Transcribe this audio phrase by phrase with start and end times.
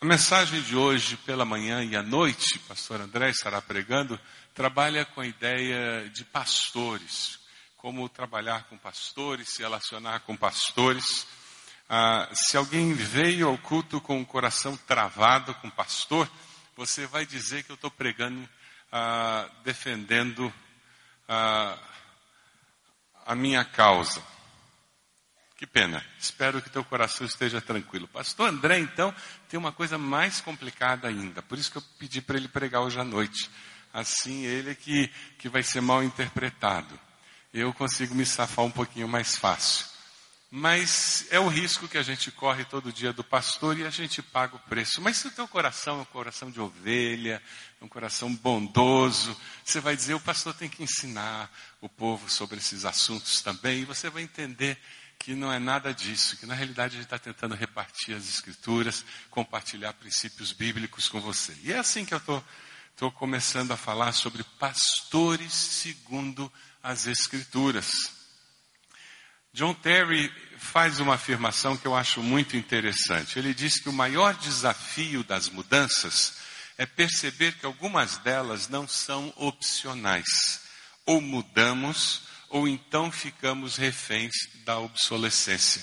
[0.00, 4.16] A mensagem de hoje, pela manhã e à noite, pastor André estará pregando,
[4.54, 7.40] trabalha com a ideia de pastores,
[7.76, 11.26] como trabalhar com pastores, se relacionar com pastores.
[11.88, 16.30] Ah, se alguém veio ao culto com o coração travado com pastor,
[16.76, 18.48] você vai dizer que eu estou pregando,
[18.92, 20.54] ah, defendendo
[21.28, 21.76] ah,
[23.26, 24.22] a minha causa.
[25.58, 26.06] Que pena.
[26.20, 28.06] Espero que teu coração esteja tranquilo.
[28.06, 29.12] Pastor André, então,
[29.48, 31.42] tem uma coisa mais complicada ainda.
[31.42, 33.50] Por isso que eu pedi para ele pregar hoje à noite.
[33.92, 36.96] Assim, ele é que, que vai ser mal interpretado.
[37.52, 39.84] Eu consigo me safar um pouquinho mais fácil.
[40.48, 44.22] Mas é o risco que a gente corre todo dia do pastor e a gente
[44.22, 45.02] paga o preço.
[45.02, 47.42] Mas se o teu coração é um coração de ovelha,
[47.82, 52.84] um coração bondoso, você vai dizer, o pastor tem que ensinar o povo sobre esses
[52.84, 54.80] assuntos também, e você vai entender
[55.18, 59.04] que não é nada disso, que na realidade a gente está tentando repartir as escrituras,
[59.30, 61.56] compartilhar princípios bíblicos com você.
[61.62, 62.20] E é assim que eu
[62.90, 66.50] estou começando a falar sobre pastores segundo
[66.82, 68.12] as escrituras.
[69.52, 73.38] John Terry faz uma afirmação que eu acho muito interessante.
[73.38, 76.34] Ele diz que o maior desafio das mudanças
[76.76, 80.60] é perceber que algumas delas não são opcionais.
[81.04, 84.32] Ou mudamos ou então ficamos reféns
[84.64, 85.82] da obsolescência.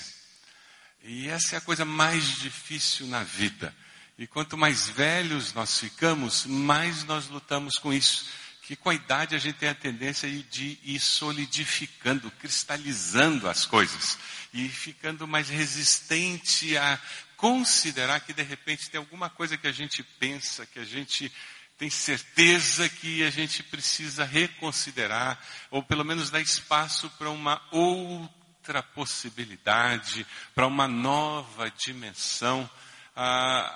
[1.02, 3.74] E essa é a coisa mais difícil na vida.
[4.18, 8.26] E quanto mais velhos nós ficamos, mais nós lutamos com isso.
[8.62, 14.18] Que com a idade a gente tem a tendência de ir solidificando, cristalizando as coisas.
[14.52, 16.98] E ficando mais resistente a
[17.36, 21.30] considerar que de repente tem alguma coisa que a gente pensa, que a gente
[21.78, 25.38] tem certeza que a gente precisa reconsiderar,
[25.70, 32.68] ou pelo menos dar espaço para uma outra possibilidade, para uma nova dimensão,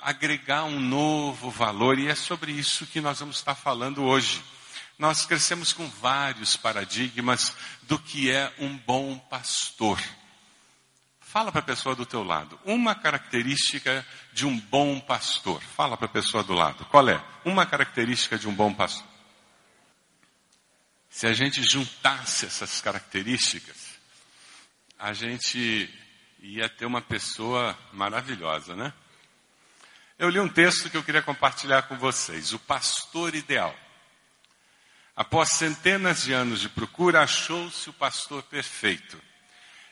[0.02, 4.42] agregar um novo valor, e é sobre isso que nós vamos estar falando hoje.
[4.98, 9.98] Nós crescemos com vários paradigmas do que é um bom pastor.
[11.30, 12.58] Fala para a pessoa do teu lado.
[12.64, 15.63] Uma característica de um bom pastor.
[15.63, 16.85] Fala para a pessoa do lado.
[16.86, 17.24] Qual é?
[17.45, 19.07] Uma característica de um bom pastor.
[21.08, 23.96] Se a gente juntasse essas características,
[24.98, 25.89] a gente
[26.40, 28.92] ia ter uma pessoa maravilhosa, né?
[30.19, 32.52] Eu li um texto que eu queria compartilhar com vocês.
[32.52, 33.73] O pastor ideal.
[35.14, 39.30] Após centenas de anos de procura, achou-se o pastor perfeito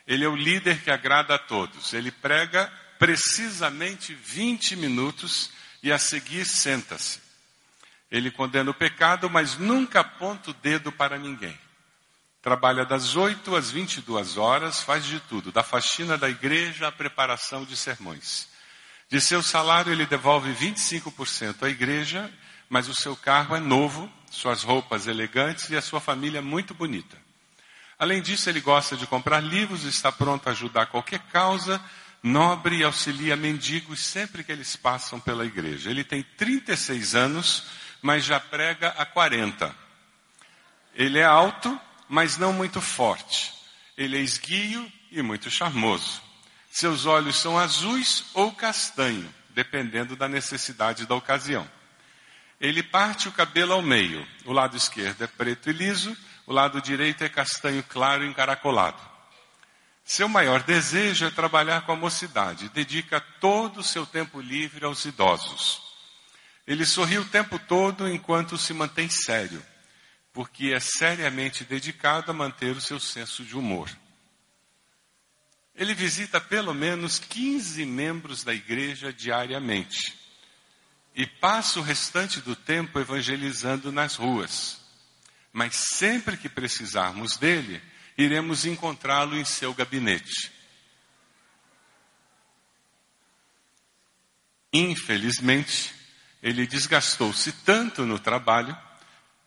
[0.08, 1.92] ele é o líder que agrada a todos.
[1.92, 5.50] Ele prega precisamente 20 minutos
[5.82, 7.20] e a seguir senta-se.
[8.10, 11.56] Ele condena o pecado, mas nunca aponta o dedo para ninguém.
[12.40, 17.66] Trabalha das 8 às 22 horas, faz de tudo, da faxina da igreja à preparação
[17.66, 18.48] de sermões.
[19.10, 22.32] De seu salário, ele devolve 25% à igreja,
[22.66, 27.27] mas o seu carro é novo, suas roupas elegantes e a sua família muito bonita.
[27.98, 31.82] Além disso, ele gosta de comprar livros, está pronto a ajudar qualquer causa
[32.22, 35.90] nobre e auxilia mendigos sempre que eles passam pela igreja.
[35.90, 37.66] Ele tem 36 anos,
[38.02, 39.74] mas já prega há 40.
[40.94, 41.78] Ele é alto,
[42.08, 43.54] mas não muito forte.
[43.96, 46.22] Ele é esguio e muito charmoso.
[46.70, 51.68] Seus olhos são azuis ou castanho, dependendo da necessidade da ocasião.
[52.60, 54.26] Ele parte o cabelo ao meio.
[54.44, 56.16] O lado esquerdo é preto e liso,
[56.48, 58.98] o lado direito é castanho claro e encaracolado.
[60.02, 65.04] Seu maior desejo é trabalhar com a mocidade, dedica todo o seu tempo livre aos
[65.04, 65.82] idosos.
[66.66, 69.62] Ele sorri o tempo todo enquanto se mantém sério,
[70.32, 73.90] porque é seriamente dedicado a manter o seu senso de humor.
[75.74, 80.18] Ele visita pelo menos 15 membros da igreja diariamente
[81.14, 84.77] e passa o restante do tempo evangelizando nas ruas
[85.58, 87.82] mas sempre que precisarmos dele,
[88.16, 90.52] iremos encontrá-lo em seu gabinete.
[94.72, 95.92] Infelizmente,
[96.40, 98.78] ele desgastou-se tanto no trabalho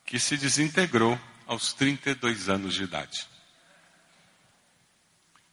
[0.06, 3.26] que se desintegrou aos 32 anos de idade.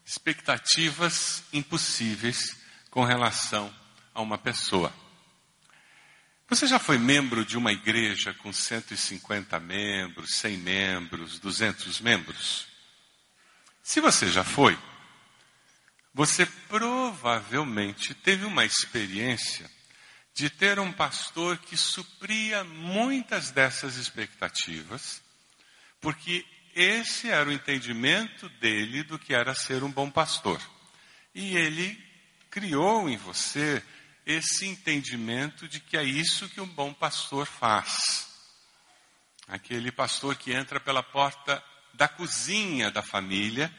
[0.05, 2.57] Expectativas impossíveis
[2.91, 3.73] com relação
[4.13, 4.93] a uma pessoa.
[6.49, 12.67] Você já foi membro de uma igreja com 150 membros, 100 membros, 200 membros?
[13.83, 14.79] Se você já foi,
[16.15, 19.71] você provavelmente teve uma experiência
[20.33, 25.21] de ter um pastor que supria muitas dessas expectativas,
[26.01, 30.63] porque esse era o entendimento dele do que era ser um bom pastor.
[31.35, 32.03] E ele
[32.51, 33.83] criou em você
[34.29, 38.29] esse entendimento de que é isso que um bom pastor faz.
[39.49, 41.65] Aquele pastor que entra pela porta
[41.95, 43.75] da cozinha da família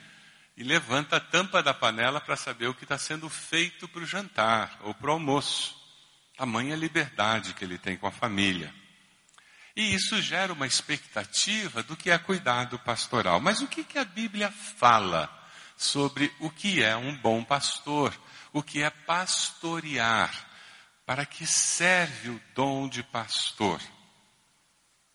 [0.57, 4.07] e levanta a tampa da panela para saber o que está sendo feito para o
[4.07, 5.80] jantar ou para o almoço.
[6.36, 8.74] Tamanha liberdade que ele tem com a família.
[9.75, 13.40] E isso gera uma expectativa do que é cuidado pastoral.
[13.40, 15.28] Mas o que, que a Bíblia fala
[15.80, 18.14] sobre o que é um bom pastor?
[18.52, 20.30] O que é pastorear?
[21.06, 23.81] Para que serve o dom de pastor?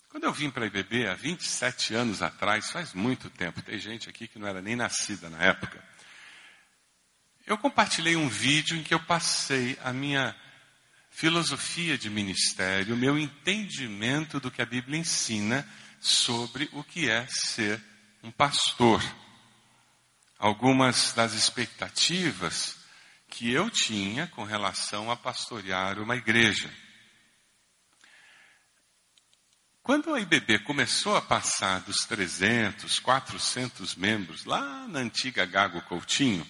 [0.09, 4.09] Quando eu vim para a IBB há 27 anos atrás, faz muito tempo, tem gente
[4.09, 5.85] aqui que não era nem nascida na época,
[7.47, 10.35] eu compartilhei um vídeo em que eu passei a minha
[11.11, 15.69] filosofia de ministério, o meu entendimento do que a Bíblia ensina
[16.01, 17.79] sobre o que é ser
[18.23, 19.03] um pastor.
[20.45, 22.77] Algumas das expectativas
[23.31, 26.71] que eu tinha com relação a pastorear uma igreja.
[29.83, 36.47] Quando a IBB começou a passar dos 300, 400 membros, lá na antiga Gago Coutinho,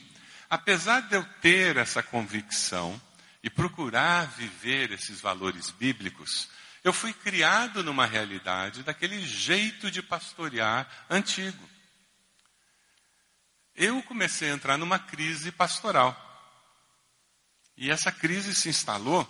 [0.50, 3.00] apesar de eu ter essa convicção
[3.44, 6.48] e procurar viver esses valores bíblicos,
[6.82, 11.73] eu fui criado numa realidade daquele jeito de pastorear antigo.
[13.74, 16.20] Eu comecei a entrar numa crise pastoral.
[17.76, 19.26] E essa crise se instalou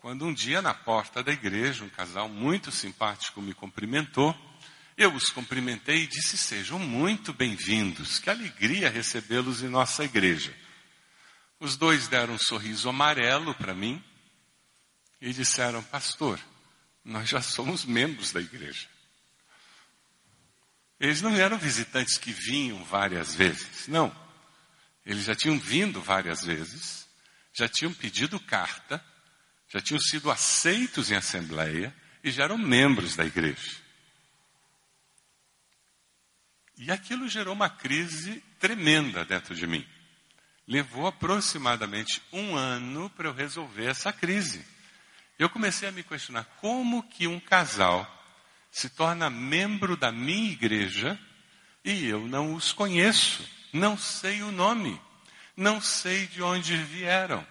[0.00, 4.36] quando um dia na porta da igreja um casal muito simpático me cumprimentou,
[4.96, 10.54] eu os cumprimentei e disse: Sejam muito bem-vindos, que alegria recebê-los em nossa igreja.
[11.58, 14.02] Os dois deram um sorriso amarelo para mim
[15.20, 16.38] e disseram: Pastor,
[17.04, 18.86] nós já somos membros da igreja.
[21.04, 24.14] Eles não eram visitantes que vinham várias vezes, não.
[25.04, 27.06] Eles já tinham vindo várias vezes,
[27.52, 29.04] já tinham pedido carta
[29.74, 31.92] já tinham sido aceitos em assembleia
[32.22, 33.82] e já eram membros da igreja.
[36.76, 39.84] E aquilo gerou uma crise tremenda dentro de mim.
[40.64, 44.64] Levou aproximadamente um ano para eu resolver essa crise.
[45.40, 48.08] Eu comecei a me questionar como que um casal
[48.74, 51.16] se torna membro da minha igreja
[51.84, 55.00] e eu não os conheço, não sei o nome,
[55.56, 57.46] não sei de onde vieram.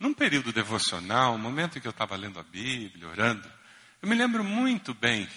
[0.00, 3.52] Num período devocional, um momento em que eu estava lendo a Bíblia, orando,
[4.00, 5.28] eu me lembro muito bem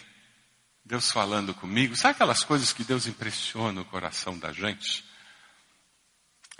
[0.85, 1.93] Deus falando comigo.
[1.97, 5.03] Sabe aquelas coisas que Deus impressiona o coração da gente?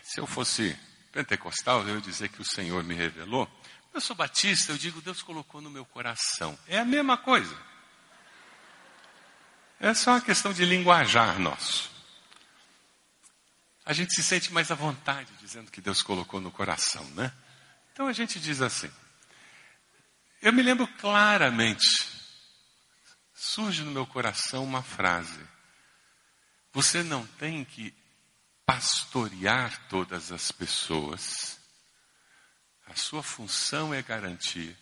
[0.03, 0.77] Se eu fosse
[1.13, 3.49] pentecostal, eu ia dizer que o Senhor me revelou.
[3.95, 6.59] Eu sou batista, eu digo, Deus colocou no meu coração.
[6.67, 7.57] É a mesma coisa.
[9.79, 11.89] É só uma questão de linguajar nosso.
[13.85, 17.31] A gente se sente mais à vontade dizendo que Deus colocou no coração, né?
[17.93, 18.91] Então a gente diz assim.
[20.41, 21.87] Eu me lembro claramente,
[23.33, 25.39] surge no meu coração uma frase:
[26.73, 27.95] Você não tem que
[28.65, 31.63] pastorear todas as pessoas.
[32.85, 34.75] A sua função é garantir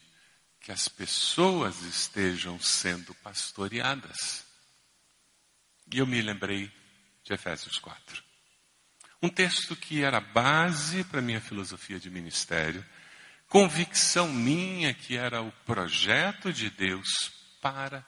[0.59, 4.45] que as pessoas estejam sendo pastoreadas.
[5.91, 6.71] E eu me lembrei
[7.23, 8.23] de Efésios 4.
[9.21, 12.85] Um texto que era base para minha filosofia de ministério
[13.53, 17.31] convicção minha que era o projeto de Deus
[17.61, 18.03] para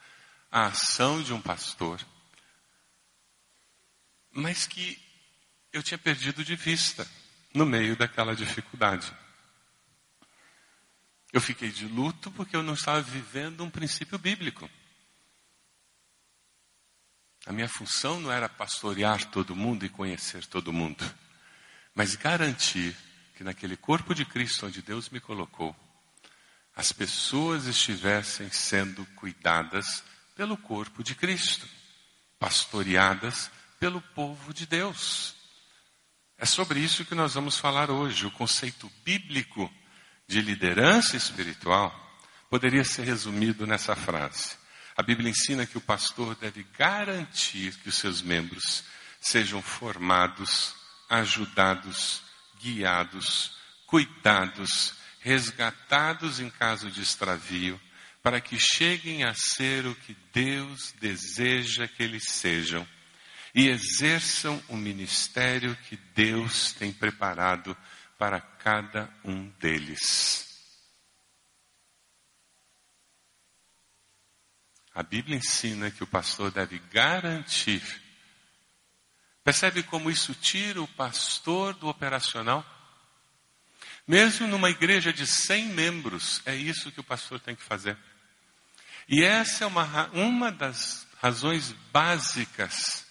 [0.51, 2.03] a ação de um pastor,
[4.31, 4.99] mas que
[5.71, 7.07] eu tinha perdido de vista
[7.53, 9.13] no meio daquela dificuldade.
[11.35, 14.69] Eu fiquei de luto porque eu não estava vivendo um princípio bíblico.
[17.45, 21.03] A minha função não era pastorear todo mundo e conhecer todo mundo,
[21.93, 22.95] mas garantir
[23.35, 25.75] que naquele corpo de Cristo onde Deus me colocou,
[26.73, 31.67] as pessoas estivessem sendo cuidadas pelo corpo de Cristo,
[32.39, 35.35] pastoreadas pelo povo de Deus.
[36.37, 38.25] É sobre isso que nós vamos falar hoje.
[38.25, 39.69] O conceito bíblico
[40.27, 41.93] de liderança espiritual
[42.49, 44.57] poderia ser resumido nessa frase.
[44.95, 48.83] A Bíblia ensina que o pastor deve garantir que os seus membros
[49.19, 50.75] sejam formados,
[51.09, 52.23] ajudados
[52.61, 57.79] guiados, cuidados, resgatados em caso de extravio,
[58.23, 62.87] para que cheguem a ser o que Deus deseja que eles sejam
[63.53, 67.77] e exerçam o ministério que Deus tem preparado
[68.17, 70.45] para cada um deles.
[74.93, 78.05] A Bíblia ensina que o pastor deve garantir
[79.45, 82.65] Percebe como isso tira o pastor do operacional?
[84.07, 87.95] Mesmo numa igreja de 100 membros, é isso que o pastor tem que fazer.
[89.07, 93.05] E essa é uma, uma das razões básicas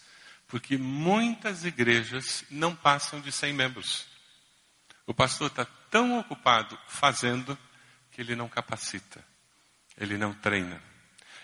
[0.48, 4.06] porque muitas igrejas não passam de 100 membros.
[5.06, 7.58] O pastor está tão ocupado fazendo
[8.10, 9.24] que ele não capacita,
[9.98, 10.82] ele não treina.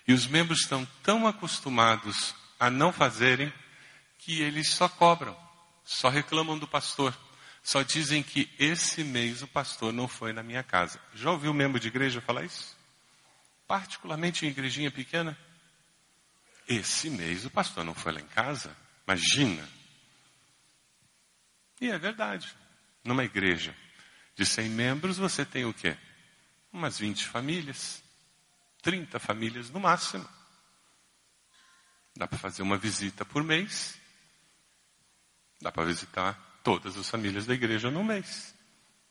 [0.07, 3.53] E os membros estão tão acostumados a não fazerem
[4.19, 5.37] que eles só cobram,
[5.85, 7.17] só reclamam do pastor.
[7.63, 11.01] Só dizem que esse mês o pastor não foi na minha casa.
[11.15, 12.77] Já ouviu um membro de igreja falar isso?
[13.67, 15.37] Particularmente em igrejinha pequena.
[16.67, 18.75] Esse mês o pastor não foi lá em casa.
[19.07, 19.69] Imagina.
[21.81, 22.55] E é verdade.
[23.05, 23.75] Numa igreja
[24.35, 25.97] de 100 membros, você tem o quê?
[26.73, 28.03] Umas 20 famílias.
[28.83, 30.27] 30 famílias no máximo.
[32.17, 33.99] Dá para fazer uma visita por mês.
[35.61, 38.55] Dá para visitar todas as famílias da igreja no mês.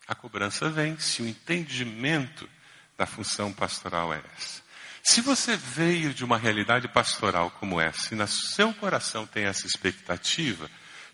[0.07, 2.49] A cobrança vem se o entendimento
[2.97, 4.63] da função pastoral é essa.
[5.03, 9.65] Se você veio de uma realidade pastoral como essa e no seu coração tem essa
[9.65, 10.69] expectativa,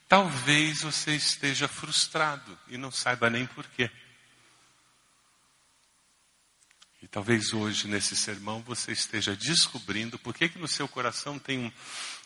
[0.07, 3.89] talvez você esteja frustrado e não saiba nem porquê.
[7.01, 11.59] E talvez hoje, nesse sermão, você esteja descobrindo por que, que no seu coração tem
[11.59, 11.71] um,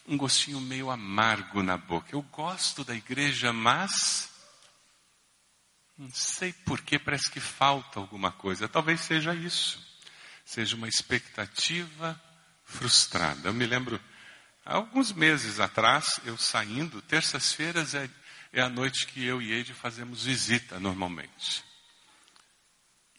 [0.07, 2.07] um gostinho meio amargo na boca.
[2.13, 4.29] Eu gosto da igreja, mas
[5.97, 8.69] não sei por que parece que falta alguma coisa.
[8.69, 9.85] Talvez seja isso.
[10.45, 12.17] Seja uma expectativa
[12.63, 13.49] frustrada.
[13.49, 13.99] Eu me lembro,
[14.69, 18.07] há alguns meses atrás, eu saindo, terças-feiras é,
[18.53, 21.63] é a noite que eu e Eide fazemos visita normalmente.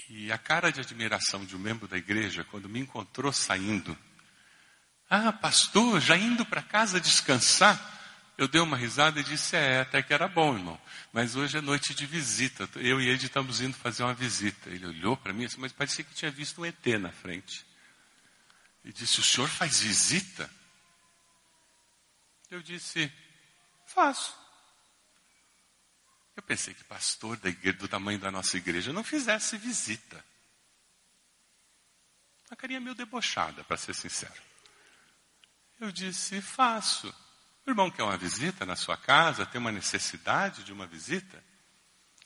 [0.08, 3.98] E a cara de admiração de um membro da igreja, quando me encontrou saindo,
[5.08, 7.98] ah, pastor, já indo para casa descansar?
[8.38, 10.80] Eu dei uma risada e disse: É, até que era bom, irmão.
[11.12, 12.68] Mas hoje é noite de visita.
[12.76, 14.70] Eu e ele estamos indo fazer uma visita.
[14.70, 17.66] Ele olhou para mim, mas parecia que tinha visto um ET na frente.
[18.84, 20.48] E disse: O senhor faz visita?
[22.50, 23.12] Eu disse:
[23.86, 24.38] Faço.
[26.36, 30.24] Eu pensei que pastor igreja, do tamanho da nossa igreja não fizesse visita.
[32.50, 34.40] A carinha meio debochada, para ser sincero.
[35.78, 37.08] Eu disse, faço.
[37.66, 41.42] O irmão quer uma visita na sua casa, tem uma necessidade de uma visita?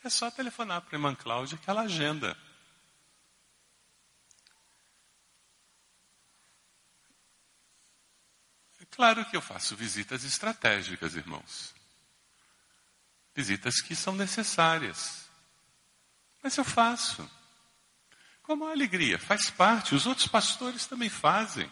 [0.03, 2.37] É só telefonar para a irmã Cláudia que ela agenda.
[8.95, 11.75] Claro que eu faço visitas estratégicas, irmãos
[13.35, 15.29] visitas que são necessárias.
[16.43, 17.29] Mas eu faço.
[18.43, 21.71] Com uma alegria, faz parte, os outros pastores também fazem.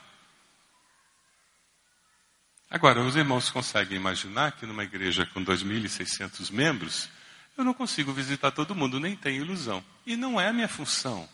[2.71, 7.11] Agora, os irmãos conseguem imaginar que numa igreja com 2.600 membros,
[7.57, 9.85] eu não consigo visitar todo mundo, nem tenho ilusão.
[10.07, 11.29] E não é a minha função.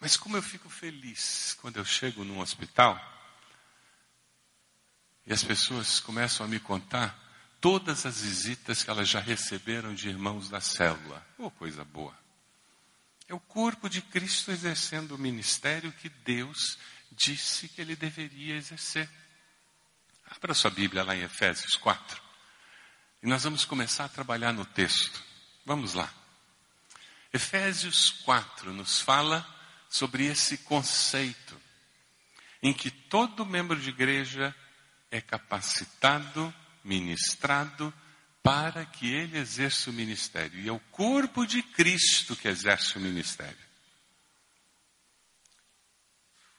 [0.00, 2.98] Mas como eu fico feliz quando eu chego num hospital
[5.26, 7.18] e as pessoas começam a me contar
[7.60, 11.24] todas as visitas que elas já receberam de irmãos da célula.
[11.38, 12.18] Oh, coisa boa.
[13.28, 16.78] É o corpo de Cristo exercendo o ministério que Deus
[17.12, 19.08] disse que ele deveria exercer.
[20.26, 22.20] Abra sua Bíblia lá em Efésios 4.
[23.22, 25.22] E nós vamos começar a trabalhar no texto.
[25.64, 26.12] Vamos lá.
[27.32, 29.46] Efésios 4 nos fala
[29.88, 31.60] sobre esse conceito
[32.62, 34.54] em que todo membro de igreja
[35.10, 36.52] é capacitado
[36.84, 37.92] ministrado
[38.42, 40.58] para que ele exerça o ministério.
[40.60, 43.70] E é o corpo de Cristo que exerce o ministério.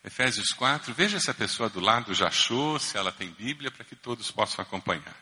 [0.04, 3.86] Efésios 4, veja se a pessoa do lado já achou, se ela tem Bíblia, para
[3.86, 5.16] que todos possam acompanhar.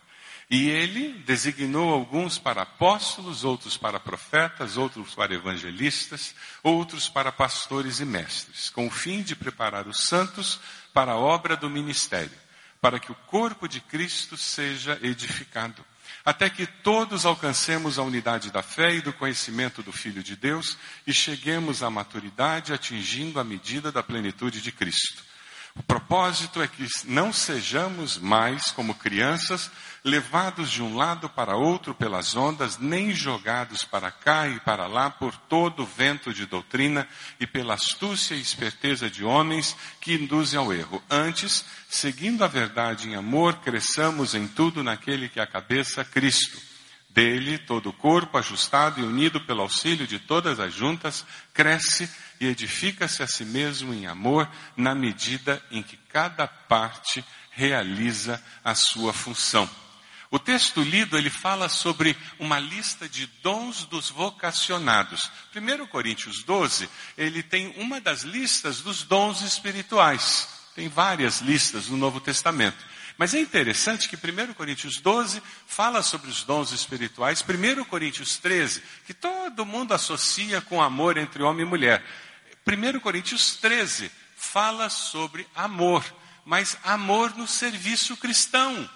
[0.49, 6.33] E ele designou alguns para apóstolos, outros para profetas, outros para evangelistas,
[6.63, 10.59] outros para pastores e mestres, com o fim de preparar os santos
[10.93, 12.48] para a obra do ministério
[12.81, 15.85] para que o corpo de Cristo seja edificado,
[16.23, 20.77] até que todos alcancemos a unidade da fé e do conhecimento do Filho de Deus
[21.05, 25.28] e cheguemos à maturidade atingindo a medida da plenitude de Cristo.
[25.79, 29.71] O propósito é que não sejamos mais como crianças,
[30.03, 35.09] levados de um lado para outro pelas ondas, nem jogados para cá e para lá
[35.09, 37.07] por todo o vento de doutrina
[37.39, 41.01] e pela astúcia e esperteza de homens que induzem ao erro.
[41.09, 46.68] Antes, seguindo a verdade em amor, cresçamos em tudo naquele que é a cabeça, Cristo.
[47.09, 52.45] Dele, todo o corpo, ajustado e unido pelo auxílio de todas as juntas, cresce e
[52.45, 59.11] edifica-se a si mesmo em amor, na medida em que cada parte realiza a sua
[59.11, 59.69] função.
[60.31, 65.31] O texto lido, ele fala sobre uma lista de dons dos vocacionados.
[65.55, 66.87] 1 Coríntios 12,
[67.17, 70.47] ele tem uma das listas dos dons espirituais.
[70.75, 72.77] Tem várias listas no Novo Testamento.
[73.19, 78.81] Mas é interessante que 1 Coríntios 12 fala sobre os dons espirituais, 1 Coríntios 13,
[79.05, 82.01] que todo mundo associa com amor entre homem e mulher.
[82.65, 86.05] 1 Coríntios 13 fala sobre amor,
[86.45, 88.89] mas amor no serviço cristão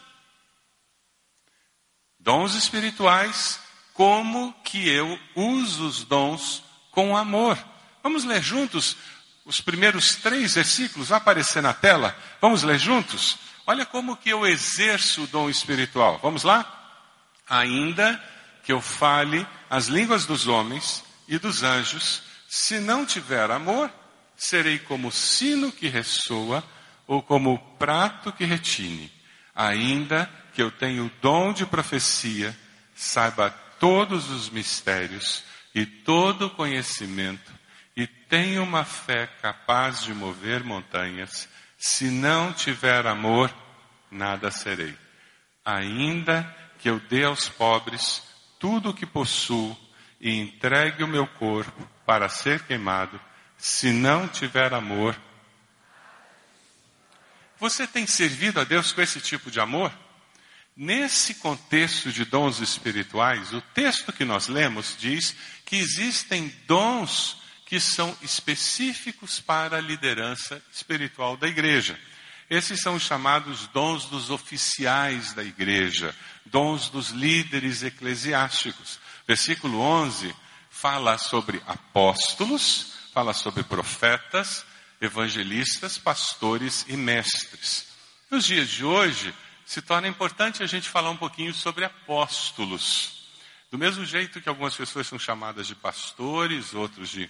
[2.17, 3.59] dons espirituais,
[3.93, 7.61] como que eu uso os dons com amor.
[8.01, 8.95] Vamos ler juntos
[9.45, 12.17] os primeiros três versículos, vai aparecer na tela.
[12.41, 13.37] Vamos ler juntos?
[13.65, 16.19] Olha como que eu exerço o dom espiritual.
[16.21, 16.81] Vamos lá?
[17.49, 18.21] Ainda
[18.63, 23.91] que eu fale as línguas dos homens e dos anjos, se não tiver amor,
[24.35, 26.63] serei como sino que ressoa
[27.07, 29.11] ou como prato que retine.
[29.55, 32.57] Ainda que eu tenho o dom de profecia,
[32.95, 35.43] saiba todos os mistérios
[35.75, 37.51] e todo o conhecimento,
[38.33, 41.47] tenha uma fé capaz de mover montanhas,
[41.77, 43.53] se não tiver amor,
[44.09, 44.97] nada serei.
[45.63, 46.43] Ainda
[46.79, 48.23] que eu dê aos pobres
[48.57, 49.77] tudo o que possuo
[50.19, 53.21] e entregue o meu corpo para ser queimado,
[53.55, 55.15] se não tiver amor,
[57.59, 59.93] você tem servido a Deus com esse tipo de amor?
[60.75, 65.35] Nesse contexto de dons espirituais, o texto que nós lemos diz
[65.67, 67.42] que existem dons
[67.73, 71.99] que são específicos para a liderança espiritual da igreja.
[72.47, 76.15] Esses são os chamados dons dos oficiais da igreja,
[76.45, 78.99] dons dos líderes eclesiásticos.
[79.27, 80.35] Versículo 11
[80.69, 84.63] fala sobre apóstolos, fala sobre profetas,
[85.01, 87.87] evangelistas, pastores e mestres.
[88.29, 89.33] Nos dias de hoje,
[89.65, 93.23] se torna importante a gente falar um pouquinho sobre apóstolos.
[93.71, 97.27] Do mesmo jeito que algumas pessoas são chamadas de pastores, outros de,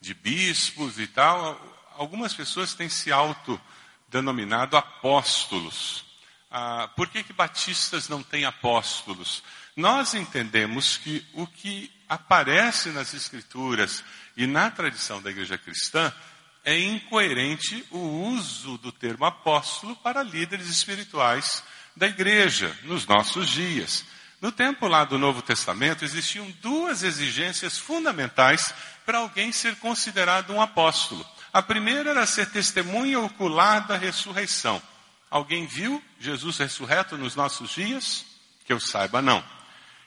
[0.00, 1.60] de bispos e tal,
[1.96, 6.04] algumas pessoas têm se autodenominado apóstolos.
[6.50, 9.42] Ah, por que, que batistas não têm apóstolos?
[9.76, 14.02] Nós entendemos que o que aparece nas Escrituras
[14.36, 16.12] e na tradição da igreja cristã
[16.64, 21.62] é incoerente o uso do termo apóstolo para líderes espirituais
[21.96, 24.04] da igreja nos nossos dias.
[24.40, 30.60] No tempo lá do Novo Testamento existiam duas exigências fundamentais para alguém ser considerado um
[30.60, 31.26] apóstolo.
[31.52, 34.80] A primeira era ser testemunha ocular da ressurreição.
[35.30, 38.24] Alguém viu Jesus ressurreto nos nossos dias?
[38.64, 39.42] Que eu saiba, não.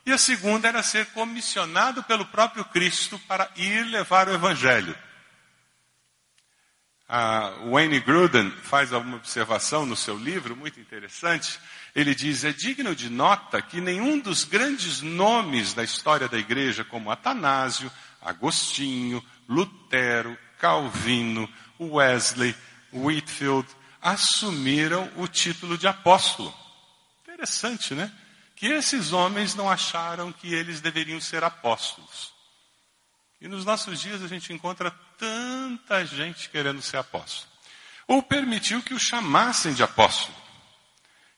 [0.06, 4.96] E a segunda era ser comissionado pelo próprio Cristo para ir levar o Evangelho.
[7.08, 11.60] A Wayne Gruden faz uma observação no seu livro muito interessante.
[11.96, 16.84] Ele diz: é digno de nota que nenhum dos grandes nomes da história da igreja,
[16.84, 17.92] como Atanásio,
[18.24, 21.48] Agostinho, Lutero, Calvino,
[21.80, 22.56] Wesley,
[22.92, 23.68] Whitfield,
[24.02, 26.54] assumiram o título de apóstolo.
[27.24, 28.12] Interessante, né?
[28.56, 32.34] Que esses homens não acharam que eles deveriam ser apóstolos.
[33.42, 37.52] E nos nossos dias a gente encontra tanta gente querendo ser apóstolo.
[38.08, 40.38] Ou permitiu que o chamassem de apóstolo.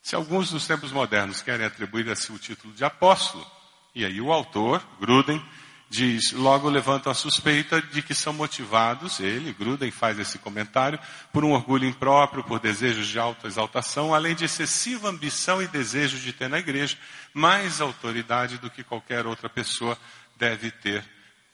[0.02, 3.50] Se alguns dos tempos modernos querem atribuir a si o título de apóstolo,
[3.96, 5.44] e aí o autor, Gruden,
[5.90, 11.00] diz, logo levantam a suspeita de que são motivados, ele, Gruden, faz esse comentário,
[11.32, 16.34] por um orgulho impróprio, por desejos de autoexaltação, além de excessiva ambição e desejo de
[16.34, 16.98] ter na igreja
[17.34, 19.98] mais autoridade do que qualquer outra pessoa
[20.38, 21.04] deve ter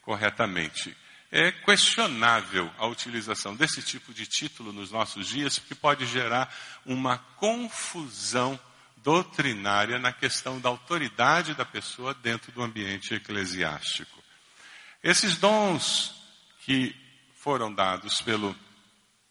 [0.01, 0.95] corretamente.
[1.31, 6.53] É questionável a utilização desse tipo de título nos nossos dias, porque pode gerar
[6.85, 8.59] uma confusão
[8.97, 14.20] doutrinária na questão da autoridade da pessoa dentro do ambiente eclesiástico.
[15.03, 16.13] Esses dons
[16.63, 16.95] que
[17.35, 18.55] foram dados pelo,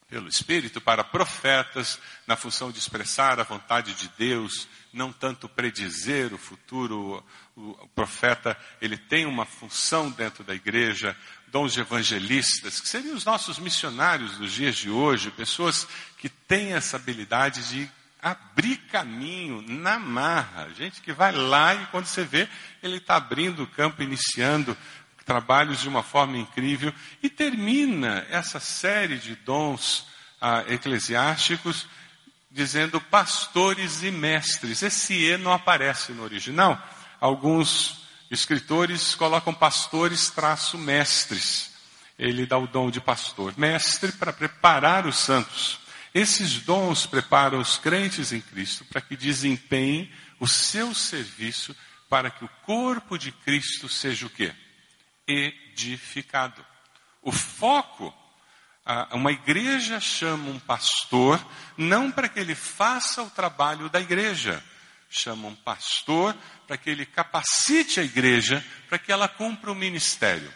[0.09, 6.35] pelo Espírito para profetas, na função de expressar a vontade de Deus, não tanto predizer
[6.35, 12.81] o futuro, o, o profeta, ele tem uma função dentro da igreja, dons de evangelistas,
[12.81, 15.87] que seriam os nossos missionários dos dias de hoje, pessoas
[16.19, 17.89] que têm essa habilidade de
[18.23, 22.49] abrir caminho na marra, gente que vai lá e quando você vê,
[22.83, 24.77] ele está abrindo o campo, iniciando
[25.25, 30.07] trabalhos de uma forma incrível e termina essa série de dons
[30.41, 31.87] ah, eclesiásticos
[32.51, 34.83] dizendo pastores e mestres.
[34.83, 36.81] Esse E não aparece no original.
[37.21, 41.73] Alguns Escritores colocam pastores traço mestres.
[42.17, 43.53] Ele dá o dom de pastor.
[43.59, 45.81] Mestre para preparar os santos.
[46.15, 51.75] Esses dons preparam os crentes em Cristo para que desempenhem o seu serviço
[52.09, 54.53] para que o corpo de Cristo seja o quê?
[55.31, 56.65] Edificado.
[57.23, 58.13] O foco,
[59.13, 61.45] uma igreja chama um pastor
[61.77, 64.63] não para que ele faça o trabalho da igreja,
[65.09, 70.53] chama um pastor para que ele capacite a igreja para que ela cumpra o ministério.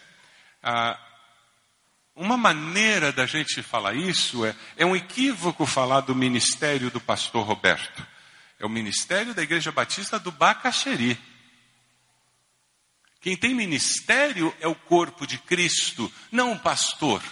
[2.16, 7.44] Uma maneira da gente falar isso é, é um equívoco falar do ministério do pastor
[7.44, 8.06] Roberto.
[8.58, 11.18] É o ministério da Igreja Batista do Bacaxeri.
[13.24, 17.22] Quem tem ministério é o corpo de Cristo, não o pastor.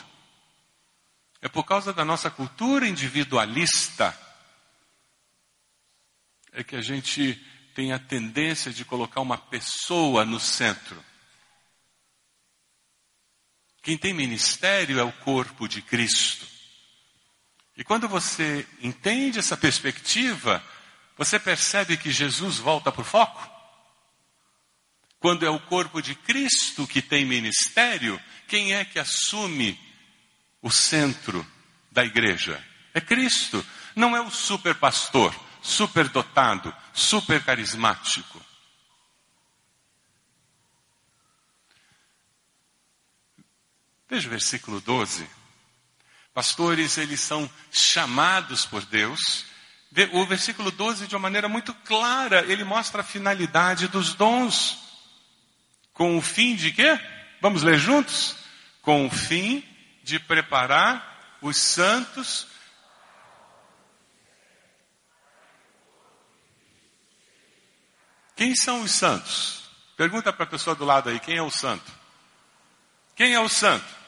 [1.42, 4.18] É por causa da nossa cultura individualista
[6.50, 7.34] é que a gente
[7.74, 11.04] tem a tendência de colocar uma pessoa no centro.
[13.82, 16.46] Quem tem ministério é o corpo de Cristo.
[17.76, 20.64] E quando você entende essa perspectiva,
[21.18, 23.51] você percebe que Jesus volta para o foco?
[25.22, 29.78] Quando é o corpo de Cristo que tem ministério, quem é que assume
[30.60, 31.46] o centro
[31.92, 32.60] da igreja?
[32.92, 33.64] É Cristo.
[33.94, 35.32] Não é o super pastor,
[35.62, 38.44] super dotado, super carismático.
[44.10, 45.24] Veja o versículo 12.
[46.34, 49.44] Pastores, eles são chamados por Deus.
[50.14, 54.81] O versículo 12, de uma maneira muito clara, ele mostra a finalidade dos dons.
[55.92, 56.98] Com o fim de quê?
[57.40, 58.36] Vamos ler juntos?
[58.80, 59.64] Com o fim
[60.02, 62.46] de preparar os santos.
[68.34, 69.70] Quem são os santos?
[69.96, 71.92] Pergunta para a pessoa do lado aí, quem é o santo?
[73.14, 74.02] Quem é o santo?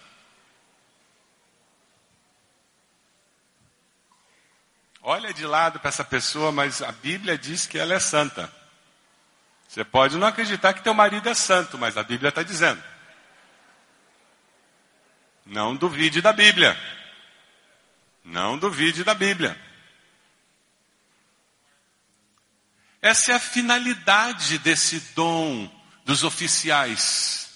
[5.02, 8.50] Olha de lado para essa pessoa, mas a Bíblia diz que ela é santa.
[9.68, 12.82] Você pode não acreditar que teu marido é santo, mas a Bíblia está dizendo.
[15.44, 16.78] Não duvide da Bíblia.
[18.24, 19.60] Não duvide da Bíblia.
[23.02, 25.70] Essa é a finalidade desse dom
[26.06, 27.50] dos oficiais.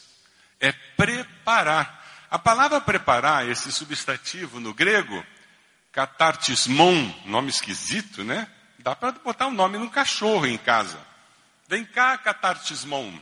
[0.60, 2.04] É preparar.
[2.30, 5.24] A palavra preparar, esse substantivo no grego,
[5.90, 8.46] Catartismon, nome esquisito, né?
[8.78, 11.07] Dá para botar o um nome num cachorro em casa.
[11.68, 13.20] Vem cá, Catartismon.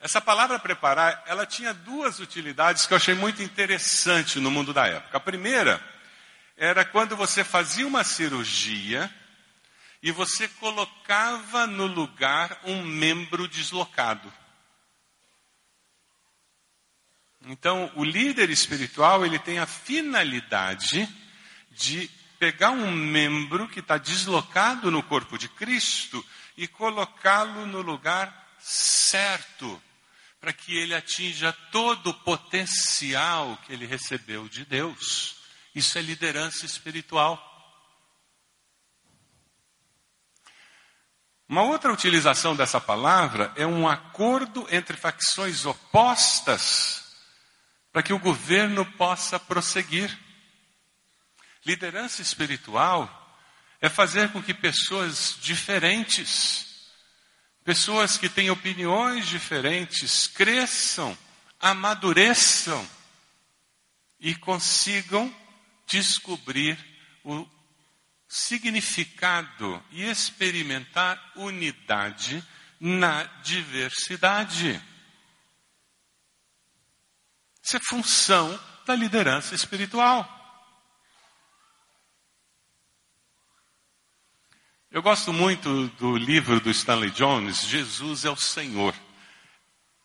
[0.00, 4.88] Essa palavra preparar, ela tinha duas utilidades que eu achei muito interessante no mundo da
[4.88, 5.16] época.
[5.16, 5.80] A primeira
[6.56, 9.08] era quando você fazia uma cirurgia
[10.02, 14.32] e você colocava no lugar um membro deslocado.
[17.46, 21.08] Então, o líder espiritual, ele tem a finalidade
[21.70, 26.24] de pegar um membro que está deslocado no corpo de Cristo
[26.56, 29.80] e colocá-lo no lugar certo,
[30.40, 35.36] para que ele atinja todo o potencial que ele recebeu de Deus.
[35.74, 37.44] Isso é liderança espiritual.
[41.48, 47.04] Uma outra utilização dessa palavra é um acordo entre facções opostas
[47.90, 50.16] para que o governo possa prosseguir.
[51.64, 53.14] Liderança espiritual
[53.80, 56.90] é fazer com que pessoas diferentes,
[57.64, 61.16] pessoas que têm opiniões diferentes, cresçam,
[61.60, 62.88] amadureçam
[64.20, 65.34] e consigam
[65.86, 66.78] descobrir
[67.24, 67.46] o
[68.28, 72.44] significado e experimentar unidade
[72.80, 74.80] na diversidade.
[77.62, 80.37] Isso é função da liderança espiritual.
[84.90, 88.94] Eu gosto muito do livro do Stanley Jones, Jesus é o Senhor.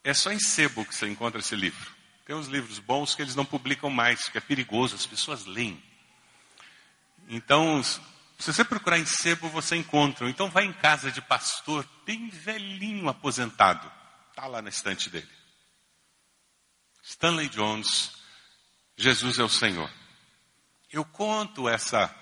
[0.03, 1.89] É só em sebo que você encontra esse livro.
[2.25, 5.81] Tem uns livros bons que eles não publicam mais, que é perigoso, as pessoas leem.
[7.29, 8.01] Então, se
[8.37, 10.29] você procurar em sebo, você encontra.
[10.29, 13.89] Então, vai em casa de pastor, bem velhinho, aposentado.
[14.31, 15.31] Está lá na estante dele.
[17.01, 18.11] Stanley Jones,
[18.97, 19.89] Jesus é o Senhor.
[20.91, 22.13] Eu conto essa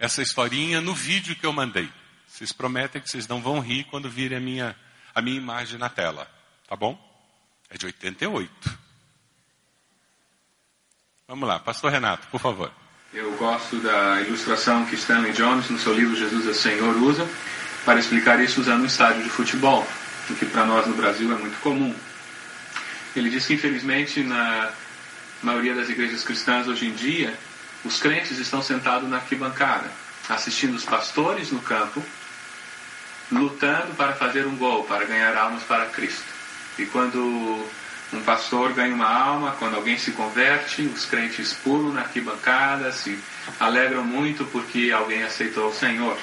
[0.00, 1.88] essa historinha no vídeo que eu mandei.
[2.26, 4.76] Vocês prometem que vocês não vão rir quando virem a minha
[5.14, 6.30] a minha imagem na tela,
[6.68, 6.98] tá bom?
[7.68, 8.78] É de 88.
[11.28, 12.72] Vamos lá, Pastor Renato, por favor.
[13.12, 17.28] Eu gosto da ilustração que Stanley Jones, no seu livro Jesus é Senhor, usa
[17.84, 19.86] para explicar isso usando um estádio de futebol,
[20.28, 21.94] o que para nós no Brasil é muito comum.
[23.16, 24.72] Ele diz que, infelizmente, na
[25.42, 27.36] maioria das igrejas cristãs hoje em dia,
[27.84, 29.90] os crentes estão sentados na arquibancada,
[30.28, 32.02] assistindo os pastores no campo,
[33.32, 36.24] lutando para fazer um gol, para ganhar almas para Cristo.
[36.78, 37.66] E quando
[38.12, 43.18] um pastor ganha uma alma, quando alguém se converte, os crentes pulam na arquibancada, se
[43.58, 46.18] alegram muito porque alguém aceitou o Senhor.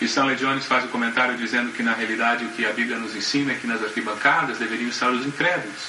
[0.00, 2.98] E Stanley Jones faz o um comentário dizendo que na realidade o que a Bíblia
[2.98, 5.88] nos ensina é que nas arquibancadas deveriam estar os incrédulos.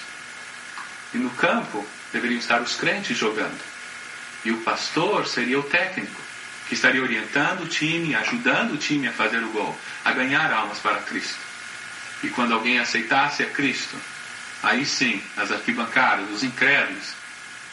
[1.13, 3.72] E no campo deveriam estar os crentes jogando.
[4.45, 6.21] E o pastor seria o técnico,
[6.67, 10.79] que estaria orientando o time, ajudando o time a fazer o gol, a ganhar almas
[10.79, 11.39] para Cristo.
[12.23, 13.97] E quando alguém aceitasse a Cristo,
[14.61, 17.13] aí sim, as arquibancadas, os incrédulos,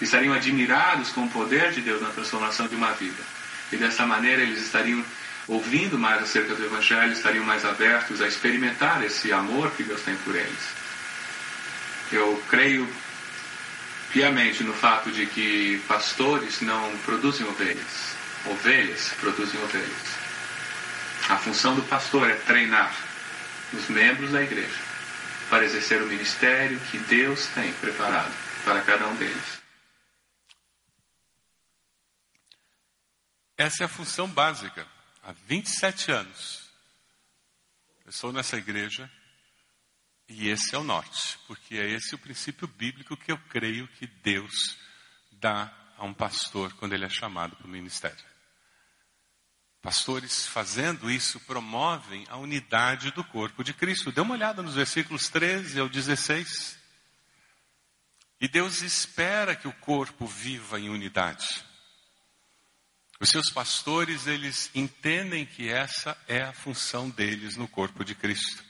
[0.01, 3.23] estariam admirados com o poder de Deus na transformação de uma vida.
[3.71, 5.05] E dessa maneira eles estariam
[5.47, 10.17] ouvindo mais acerca do Evangelho, estariam mais abertos a experimentar esse amor que Deus tem
[10.17, 10.81] por eles.
[12.13, 12.89] Eu creio
[14.12, 20.20] piamente no fato de que pastores não produzem ovelhas, ovelhas produzem ovelhas.
[21.29, 22.94] A função do pastor é treinar
[23.73, 24.81] os membros da igreja
[25.49, 28.33] para exercer o ministério que Deus tem preparado
[28.64, 29.61] para cada um deles.
[33.57, 34.87] Essa é a função básica.
[35.23, 36.70] Há 27 anos,
[38.07, 39.11] eu sou nessa igreja
[40.31, 44.07] e esse é o norte, porque é esse o princípio bíblico que eu creio que
[44.07, 44.79] Deus
[45.33, 48.25] dá a um pastor quando ele é chamado para o ministério.
[49.83, 54.12] Pastores fazendo isso promovem a unidade do corpo de Cristo.
[54.12, 56.79] Dê uma olhada nos versículos 13 ao 16.
[58.40, 61.64] E Deus espera que o corpo viva em unidade.
[63.19, 68.70] Os seus pastores, eles entendem que essa é a função deles no corpo de Cristo.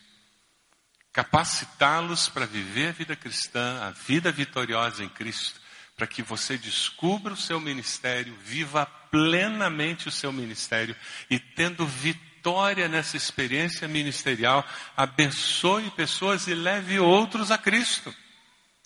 [1.12, 5.60] Capacitá-los para viver a vida cristã, a vida vitoriosa em Cristo,
[5.96, 10.94] para que você descubra o seu ministério, viva plenamente o seu ministério
[11.28, 14.64] e tendo vitória nessa experiência ministerial,
[14.96, 18.14] abençoe pessoas e leve outros a Cristo.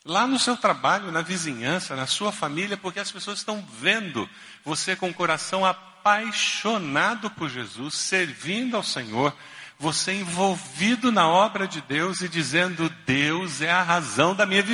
[0.04, 4.28] Lá no seu trabalho, na vizinhança, na sua família, porque as pessoas estão vendo
[4.64, 9.34] você com o coração apaixonado por Jesus, servindo ao Senhor,
[9.78, 14.64] você envolvido na obra de Deus e dizendo: Deus é a razão da minha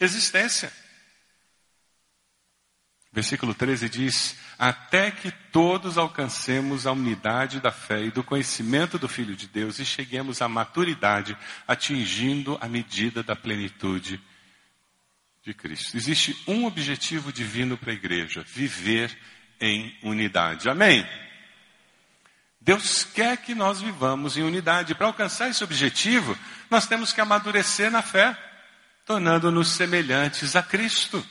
[0.00, 0.72] existência.
[3.12, 9.08] Versículo 13 diz: Até que todos alcancemos a unidade da fé e do conhecimento do
[9.08, 14.20] Filho de Deus e cheguemos à maturidade, atingindo a medida da plenitude
[15.42, 15.96] de Cristo.
[15.96, 19.16] Existe um objetivo divino para a igreja: viver
[19.60, 20.68] em unidade.
[20.68, 21.06] Amém?
[22.68, 24.94] Deus quer que nós vivamos em unidade.
[24.94, 26.36] Para alcançar esse objetivo,
[26.68, 28.36] nós temos que amadurecer na fé,
[29.06, 31.26] tornando-nos semelhantes a Cristo.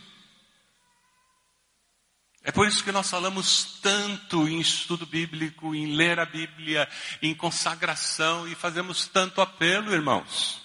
[2.43, 6.89] É por isso que nós falamos tanto em estudo bíblico, em ler a Bíblia,
[7.21, 10.59] em consagração e fazemos tanto apelo, irmãos.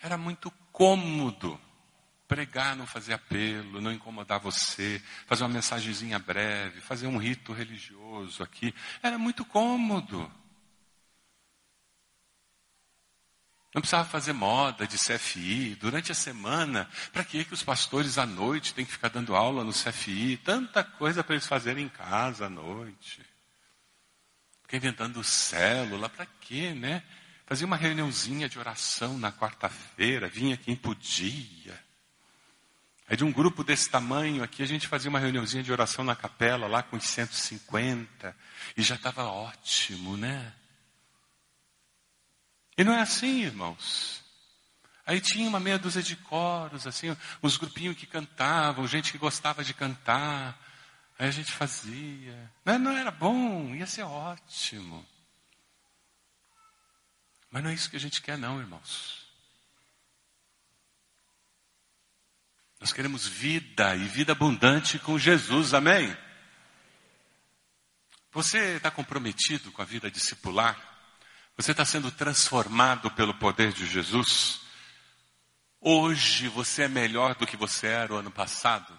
[0.00, 1.60] Era muito cômodo
[2.26, 8.42] pregar, não fazer apelo, não incomodar você, fazer uma mensagenzinha breve, fazer um rito religioso
[8.42, 8.74] aqui.
[9.02, 10.30] Era muito cômodo.
[13.74, 16.88] Não precisava fazer moda de CFI durante a semana.
[17.12, 20.36] Para que, que os pastores à noite têm que ficar dando aula no CFI?
[20.36, 23.20] Tanta coisa para eles fazerem em casa à noite.
[24.62, 27.02] Ficar inventando célula, para quê, né?
[27.46, 31.83] Fazia uma reuniãozinha de oração na quarta-feira, vinha quem podia.
[33.08, 36.16] Aí de um grupo desse tamanho aqui, a gente fazia uma reuniãozinha de oração na
[36.16, 38.34] capela, lá com os 150,
[38.76, 40.54] e já estava ótimo, né?
[42.76, 44.24] E não é assim, irmãos.
[45.06, 49.62] Aí tinha uma meia dúzia de coros, assim, uns grupinhos que cantavam, gente que gostava
[49.62, 50.58] de cantar.
[51.18, 52.50] Aí a gente fazia.
[52.64, 55.06] Não, não era bom, ia ser ótimo.
[57.50, 59.23] Mas não é isso que a gente quer, não, irmãos.
[62.84, 66.14] Nós queremos vida e vida abundante com Jesus, amém?
[68.30, 70.78] Você está comprometido com a vida discipular?
[71.56, 74.60] Você está sendo transformado pelo poder de Jesus?
[75.80, 78.92] Hoje você é melhor do que você era o ano passado?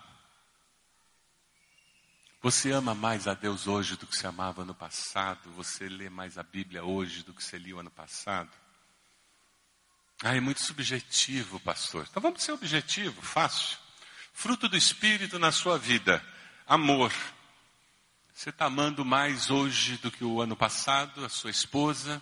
[2.41, 5.51] Você ama mais a Deus hoje do que você amava ano passado?
[5.51, 8.49] Você lê mais a Bíblia hoje do que você lia o ano passado?
[10.27, 12.07] Ah, é muito subjetivo, pastor.
[12.09, 13.77] Então vamos ser objetivo, fácil.
[14.33, 16.19] Fruto do Espírito na sua vida:
[16.65, 17.13] amor.
[18.33, 22.19] Você está amando mais hoje do que o ano passado, a sua esposa?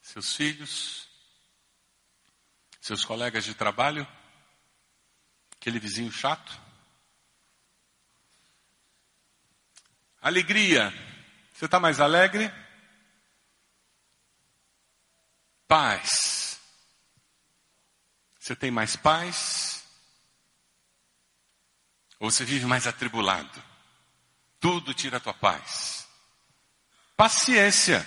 [0.00, 1.06] seus filhos,
[2.80, 4.08] seus colegas de trabalho,
[5.52, 6.58] aquele vizinho chato.
[10.22, 10.94] Alegria.
[11.52, 12.50] Você está mais alegre?
[15.68, 16.58] Paz.
[18.40, 19.84] Você tem mais paz?
[22.18, 23.62] Ou você vive mais atribulado?
[24.58, 26.08] Tudo tira a tua paz.
[27.14, 28.04] Paciência.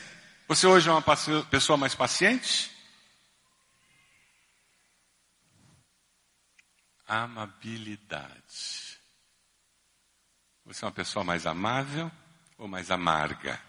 [0.48, 1.04] Você hoje é uma
[1.46, 2.72] pessoa mais paciente?
[7.08, 9.00] Amabilidade.
[10.66, 12.12] Você é uma pessoa mais amável
[12.58, 13.62] ou mais amarga?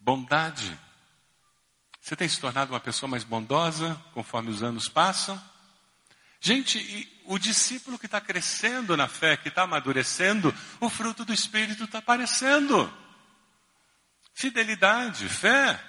[0.00, 0.80] Bondade.
[2.04, 5.42] Você tem se tornado uma pessoa mais bondosa conforme os anos passam?
[6.38, 11.84] Gente, o discípulo que está crescendo na fé, que está amadurecendo, o fruto do Espírito
[11.84, 12.92] está aparecendo.
[14.34, 15.82] Fidelidade, fé.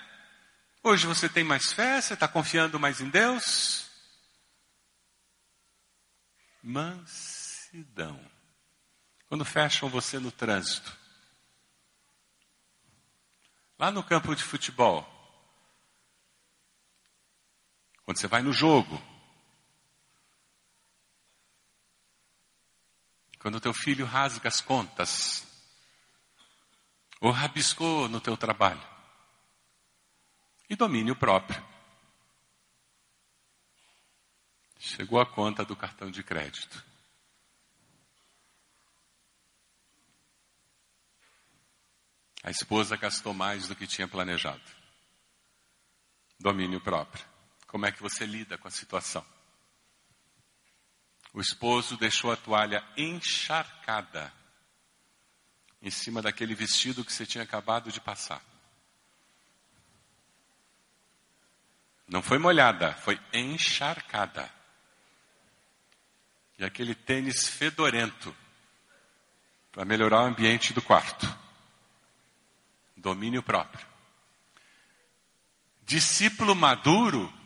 [0.81, 3.85] Hoje você tem mais fé, você está confiando mais em Deus?
[6.63, 8.17] Mansidão.
[9.27, 10.95] Quando fecham você no trânsito,
[13.77, 15.11] lá no campo de futebol,
[18.05, 19.01] quando você vai no jogo,
[23.39, 25.45] quando o teu filho rasga as contas,
[27.19, 28.81] ou rabiscou no teu trabalho,
[30.69, 31.63] e domínio próprio.
[34.77, 36.85] Chegou a conta do cartão de crédito.
[42.43, 44.61] A esposa gastou mais do que tinha planejado.
[46.39, 47.34] Domínio próprio.
[47.75, 49.25] Como é que você lida com a situação?
[51.33, 54.31] O esposo deixou a toalha encharcada
[55.81, 58.41] em cima daquele vestido que você tinha acabado de passar.
[62.07, 64.49] Não foi molhada, foi encharcada.
[66.57, 68.33] E aquele tênis fedorento
[69.73, 71.27] para melhorar o ambiente do quarto.
[72.95, 73.85] Domínio próprio.
[75.83, 77.43] Discípulo maduro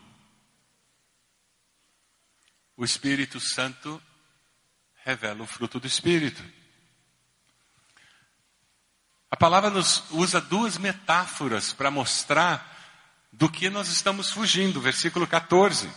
[2.79, 4.01] o Espírito Santo
[5.03, 6.41] revela o fruto do Espírito.
[9.29, 12.77] A palavra nos usa duas metáforas para mostrar
[13.33, 14.79] do que nós estamos fugindo.
[14.79, 15.91] Versículo 14.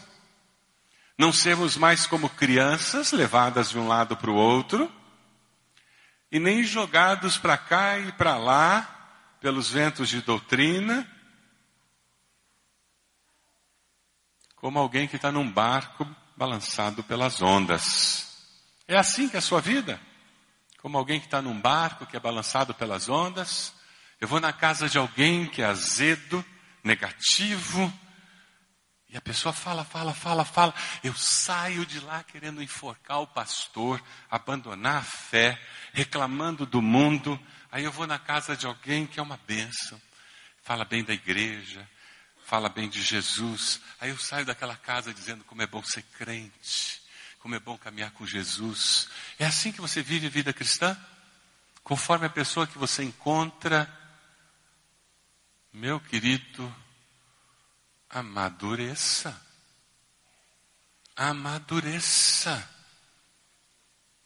[1.16, 4.92] Não sermos mais como crianças levadas de um lado para o outro,
[6.32, 11.08] e nem jogados para cá e para lá pelos ventos de doutrina,
[14.56, 18.28] como alguém que está num barco balançado pelas ondas.
[18.86, 20.00] É assim que é a sua vida?
[20.80, 23.72] Como alguém que está num barco que é balançado pelas ondas.
[24.20, 26.44] Eu vou na casa de alguém que é azedo,
[26.82, 27.92] negativo,
[29.12, 30.74] e a pessoa fala, fala, fala, fala.
[31.04, 35.60] Eu saio de lá querendo enforcar o pastor, abandonar a fé,
[35.92, 37.38] reclamando do mundo.
[37.70, 40.00] Aí eu vou na casa de alguém que é uma bênção,
[40.62, 41.86] fala bem da igreja,
[42.52, 43.80] fala bem de Jesus.
[43.98, 47.00] Aí eu saio daquela casa dizendo como é bom ser crente,
[47.38, 49.08] como é bom caminhar com Jesus.
[49.38, 50.94] É assim que você vive a vida cristã?
[51.82, 53.90] Conforme a pessoa que você encontra,
[55.72, 56.76] meu querido,
[58.10, 59.34] amadureça.
[61.16, 62.70] Amadureça.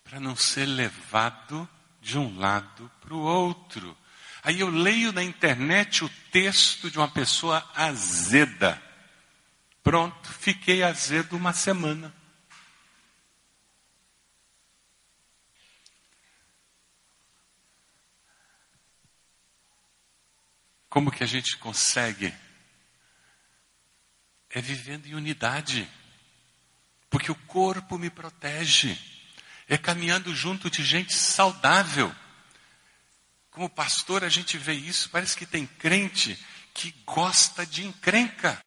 [0.02, 1.68] Para não ser levado
[2.00, 3.96] de um lado para o outro.
[4.46, 8.80] Aí eu leio na internet o texto de uma pessoa azeda.
[9.82, 12.14] Pronto, fiquei azedo uma semana.
[20.88, 22.32] Como que a gente consegue?
[24.48, 25.90] É vivendo em unidade.
[27.10, 28.96] Porque o corpo me protege.
[29.66, 32.14] É caminhando junto de gente saudável.
[33.56, 35.08] Como pastor, a gente vê isso.
[35.08, 36.38] Parece que tem crente
[36.74, 38.62] que gosta de encrenca.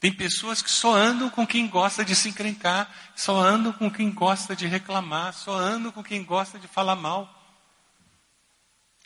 [0.00, 4.10] Tem pessoas que só andam com quem gosta de se encrencar, só andam com quem
[4.10, 7.32] gosta de reclamar, só andam com quem gosta de falar mal.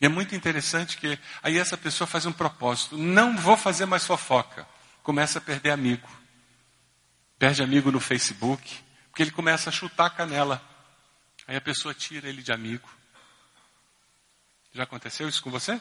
[0.00, 4.06] E é muito interessante que aí essa pessoa faz um propósito: não vou fazer mais
[4.06, 4.66] fofoca.
[5.02, 6.08] Começa a perder amigo.
[7.38, 10.62] Perde amigo no Facebook, porque ele começa a chutar a canela.
[11.46, 12.88] Aí a pessoa tira ele de amigo.
[14.72, 15.80] Já aconteceu isso com você?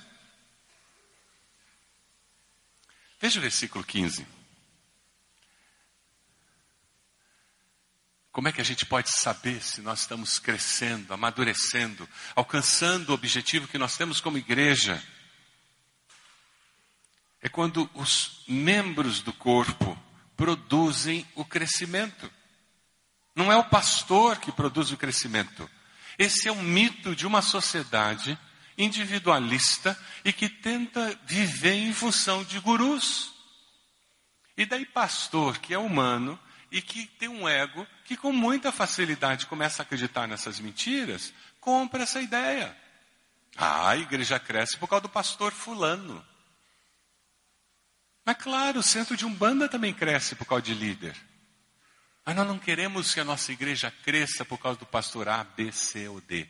[3.22, 4.26] Veja o versículo 15.
[8.32, 13.68] Como é que a gente pode saber se nós estamos crescendo, amadurecendo, alcançando o objetivo
[13.68, 15.04] que nós temos como igreja?
[17.42, 19.98] É quando os membros do corpo
[20.36, 22.32] produzem o crescimento.
[23.36, 25.70] Não é o pastor que produz o crescimento,
[26.18, 28.38] Esse é um mito de uma sociedade
[28.80, 33.34] individualista e que tenta viver em função de gurus.
[34.58, 36.40] E daí, pastor, que é humano
[36.72, 42.04] e que tem um ego, que com muita facilidade começa a acreditar nessas mentiras, compra
[42.04, 42.76] essa ideia.
[43.58, 46.26] Ah, a igreja cresce por causa do pastor fulano.
[48.26, 51.16] Mas claro, o centro de Umbanda também cresce por causa de líder.
[52.26, 55.72] Mas nós não queremos que a nossa igreja cresça por causa do pastor A, B,
[55.72, 56.48] C ou D.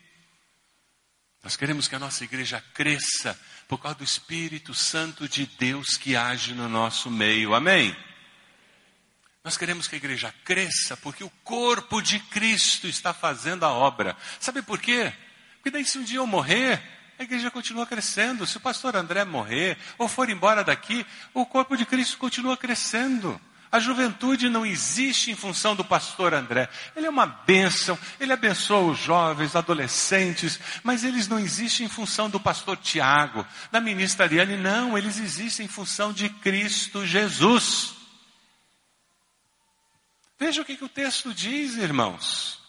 [1.42, 6.14] Nós queremos que a nossa igreja cresça por causa do Espírito Santo de Deus que
[6.14, 7.54] age no nosso meio.
[7.54, 7.96] Amém?
[9.42, 14.14] Nós queremos que a igreja cresça porque o corpo de Cristo está fazendo a obra.
[14.38, 15.12] Sabe por quê?
[15.54, 16.82] Porque daí se um dia eu morrer,
[17.18, 18.46] a igreja continua crescendo.
[18.46, 23.40] Se o pastor André morrer ou for embora daqui, o corpo de Cristo continua crescendo.
[23.72, 26.68] A juventude não existe em função do pastor André.
[26.96, 32.28] Ele é uma bênção, ele abençoa os jovens, adolescentes, mas eles não existem em função
[32.28, 37.94] do pastor Tiago, da ministra Ariane, não, eles existem em função de Cristo Jesus.
[40.38, 42.59] Veja o que, que o texto diz, irmãos.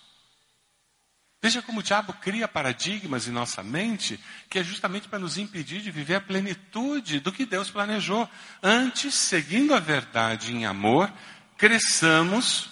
[1.42, 5.82] Veja como o diabo cria paradigmas em nossa mente, que é justamente para nos impedir
[5.82, 8.30] de viver a plenitude do que Deus planejou.
[8.62, 11.12] Antes, seguindo a verdade em amor,
[11.58, 12.70] cresçamos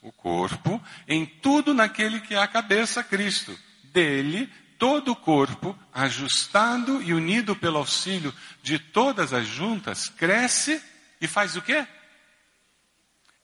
[0.00, 3.58] o corpo em tudo naquele que é a cabeça, Cristo.
[3.92, 4.48] Dele,
[4.78, 10.80] todo o corpo, ajustado e unido pelo auxílio de todas as juntas, cresce
[11.20, 11.84] e faz o quê?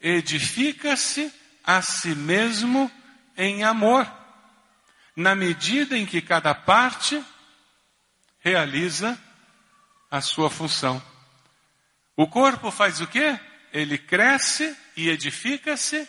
[0.01, 1.33] Edifica-se
[1.65, 2.89] a si mesmo
[3.37, 4.18] em amor
[5.19, 7.21] na medida em que cada parte
[8.39, 9.21] realiza
[10.09, 11.03] a sua função.
[12.15, 13.37] O corpo faz o quê?
[13.73, 16.09] Ele cresce e edifica-se.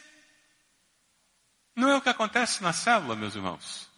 [1.76, 3.90] Não é o que acontece na célula, meus irmãos.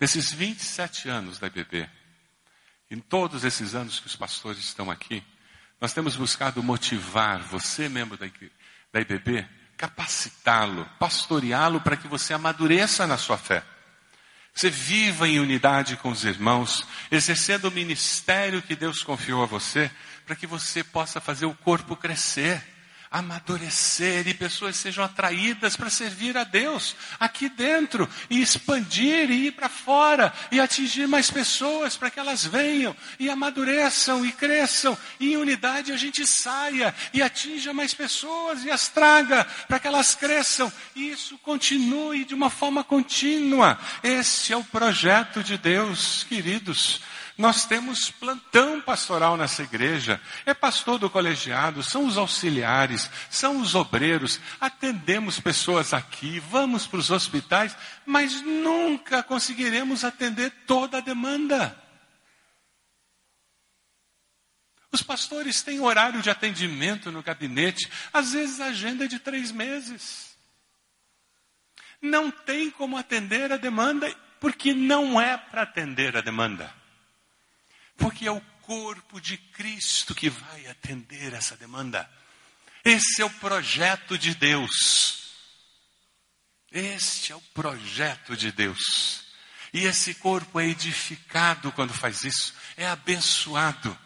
[0.00, 1.88] Nesses 27 anos da IBB,
[2.90, 5.22] em todos esses anos que os pastores estão aqui,
[5.80, 8.26] nós temos buscado motivar você, membro da,
[9.00, 13.62] IBB, capacitá-lo, pastoreá-lo para que você amadureça na sua fé.
[14.54, 19.90] Você viva em unidade com os irmãos, exercendo o ministério que Deus confiou a você,
[20.24, 22.75] para que você possa fazer o corpo crescer
[23.10, 29.52] amadurecer e pessoas sejam atraídas para servir a Deus aqui dentro e expandir e ir
[29.52, 35.32] para fora e atingir mais pessoas para que elas venham e amadureçam e cresçam e
[35.32, 40.14] em unidade a gente saia e atinja mais pessoas e as traga para que elas
[40.14, 43.78] cresçam e isso continue de uma forma contínua.
[44.02, 47.00] Esse é o projeto de Deus, queridos.
[47.36, 50.20] Nós temos plantão pastoral nessa igreja.
[50.46, 54.40] É pastor do colegiado, são os auxiliares, são os obreiros.
[54.58, 57.76] Atendemos pessoas aqui, vamos para os hospitais,
[58.06, 61.78] mas nunca conseguiremos atender toda a demanda.
[64.90, 70.34] Os pastores têm horário de atendimento no gabinete, às vezes agenda é de três meses.
[72.00, 74.10] Não tem como atender a demanda,
[74.40, 76.85] porque não é para atender a demanda.
[77.96, 82.10] Porque é o corpo de Cristo que vai atender essa demanda.
[82.84, 85.34] Esse é o projeto de Deus.
[86.70, 89.24] Este é o projeto de Deus.
[89.72, 93.96] E esse corpo é edificado quando faz isso, é abençoado.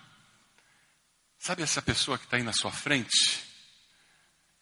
[1.39, 3.45] Sabe essa pessoa que está aí na sua frente?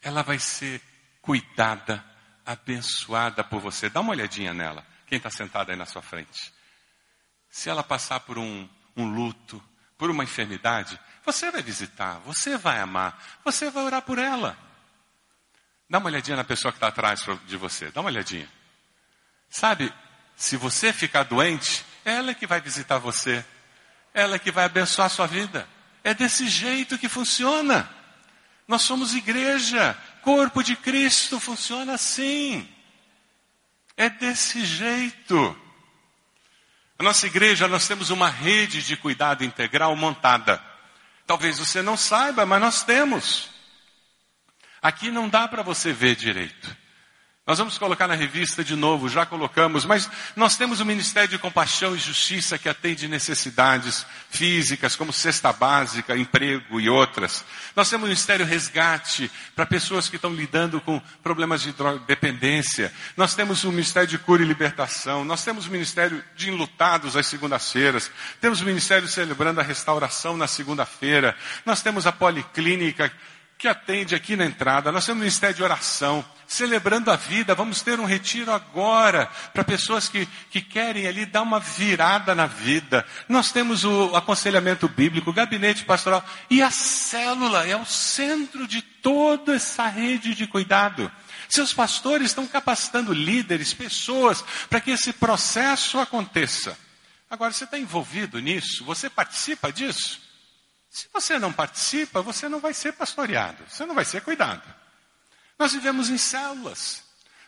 [0.01, 0.81] Ela vai ser
[1.21, 2.03] cuidada,
[2.45, 3.89] abençoada por você.
[3.89, 6.53] Dá uma olhadinha nela, quem está sentado aí na sua frente.
[7.49, 9.63] Se ela passar por um um luto,
[9.97, 14.57] por uma enfermidade, você vai visitar, você vai amar, você vai orar por ela.
[15.89, 18.49] Dá uma olhadinha na pessoa que está atrás de você, dá uma olhadinha.
[19.49, 19.93] Sabe,
[20.35, 23.43] se você ficar doente, ela é que vai visitar você,
[24.13, 25.67] ela é que vai abençoar a sua vida.
[26.03, 27.89] É desse jeito que funciona.
[28.67, 32.67] Nós somos igreja, corpo de Cristo funciona assim.
[33.97, 35.68] É desse jeito.
[36.99, 40.61] A nossa igreja, nós temos uma rede de cuidado integral montada.
[41.25, 43.49] Talvez você não saiba, mas nós temos.
[44.81, 46.75] Aqui não dá para você ver direito.
[47.49, 51.39] Nós vamos colocar na revista de novo, já colocamos, mas nós temos o Ministério de
[51.39, 57.43] Compaixão e Justiça que atende necessidades físicas, como cesta básica, emprego e outras.
[57.75, 61.73] Nós temos o Ministério Resgate para pessoas que estão lidando com problemas de
[62.05, 62.93] dependência.
[63.17, 65.25] Nós temos o Ministério de Cura e Libertação.
[65.25, 68.11] Nós temos o Ministério de Enlutados às segundas-feiras.
[68.39, 71.35] Temos o Ministério celebrando a restauração na segunda-feira.
[71.65, 73.11] Nós temos a Policlínica
[73.59, 74.89] que atende aqui na entrada.
[74.89, 77.53] Nós temos um ministério de oração, celebrando a vida.
[77.53, 82.47] Vamos ter um retiro agora para pessoas que, que querem ali dar uma virada na
[82.47, 83.05] vida.
[83.27, 88.81] Nós temos o aconselhamento bíblico, o gabinete pastoral e a célula é o centro de
[88.81, 91.11] toda essa rede de cuidado.
[91.49, 96.77] Seus pastores estão capacitando líderes, pessoas, para que esse processo aconteça.
[97.29, 98.85] Agora, você está envolvido nisso?
[98.85, 100.28] Você participa disso?
[100.89, 104.63] Se você não participa, você não vai ser pastoreado, você não vai ser cuidado.
[105.57, 107.03] Nós vivemos em células,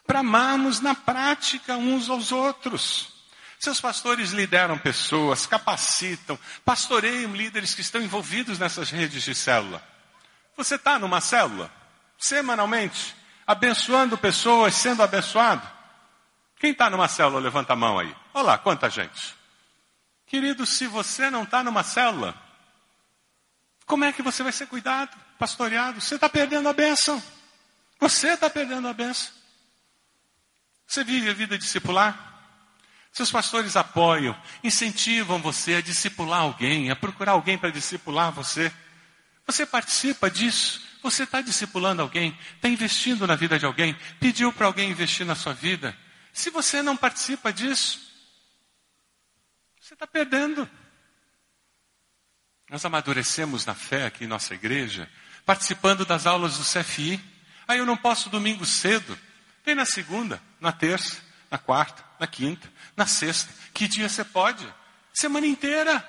[0.05, 3.13] para amarmos na prática uns aos outros.
[3.57, 9.81] Seus pastores lideram pessoas, capacitam, pastoreiam líderes que estão envolvidos nessas redes de célula.
[10.57, 11.71] Você está numa célula,
[12.17, 13.15] semanalmente,
[13.45, 15.67] abençoando pessoas, sendo abençoado?
[16.59, 18.15] Quem está numa célula, levanta a mão aí.
[18.33, 19.35] Olha lá, quanta gente.
[20.27, 22.35] Querido, se você não está numa célula,
[23.85, 25.99] como é que você vai ser cuidado, pastoreado?
[25.99, 27.21] Você está perdendo a bênção.
[27.99, 29.31] Você está perdendo a bênção.
[30.87, 32.29] Você vive a vida discipular?
[33.11, 38.71] Seus pastores apoiam, incentivam você a discipular alguém, a procurar alguém para discipular você.
[39.45, 40.81] Você participa disso.
[41.03, 45.33] Você está discipulando alguém, está investindo na vida de alguém, pediu para alguém investir na
[45.33, 45.97] sua vida.
[46.31, 47.99] Se você não participa disso,
[49.79, 50.69] você está perdendo.
[52.71, 55.09] Nós amadurecemos na fé aqui em nossa igreja,
[55.45, 57.19] participando das aulas do CFI.
[57.67, 59.19] Aí eu não posso domingo cedo.
[59.65, 61.17] Vem na segunda, na terça,
[61.51, 63.53] na quarta, na quinta, na sexta.
[63.73, 64.65] Que dia você pode?
[65.11, 66.01] Semana inteira.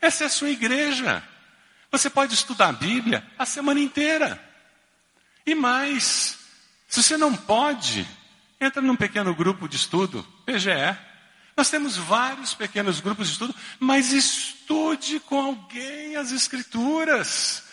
[0.00, 1.22] Essa é a sua igreja.
[1.92, 4.42] Você pode estudar a Bíblia a semana inteira.
[5.44, 6.38] E mais,
[6.88, 8.08] se você não pode,
[8.58, 10.96] entra num pequeno grupo de estudo, PGE.
[11.56, 17.64] Nós temos vários pequenos grupos de estudo, mas estude com alguém as Escrituras.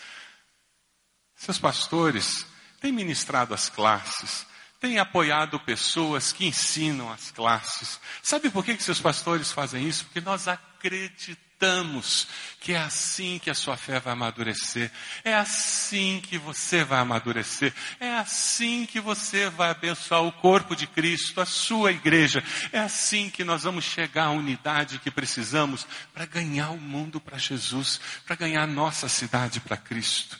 [1.36, 2.46] Seus pastores
[2.80, 4.46] têm ministrado as classes,
[4.84, 8.02] têm apoiado pessoas que ensinam as classes.
[8.22, 10.04] Sabe por que, que seus pastores fazem isso?
[10.04, 12.28] Porque nós acreditamos
[12.60, 14.92] que é assim que a sua fé vai amadurecer,
[15.24, 20.86] é assim que você vai amadurecer, é assim que você vai abençoar o corpo de
[20.86, 26.26] Cristo, a sua igreja, é assim que nós vamos chegar à unidade que precisamos para
[26.26, 30.38] ganhar o mundo para Jesus, para ganhar a nossa cidade para Cristo.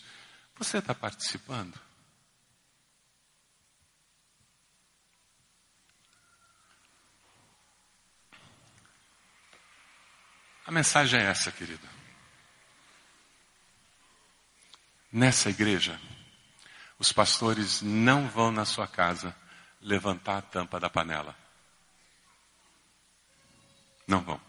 [0.60, 1.83] Você está participando?
[10.66, 11.88] A mensagem é essa, querido.
[15.12, 16.00] Nessa igreja,
[16.98, 19.36] os pastores não vão na sua casa
[19.82, 21.38] levantar a tampa da panela.
[24.08, 24.42] Não vão.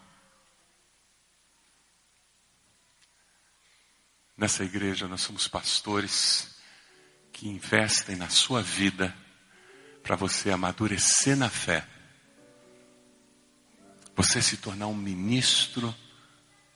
[4.37, 6.59] Nessa igreja, nós somos pastores
[7.31, 9.15] que investem na sua vida
[10.01, 11.85] para você amadurecer na fé,
[14.15, 15.93] você se tornar um ministro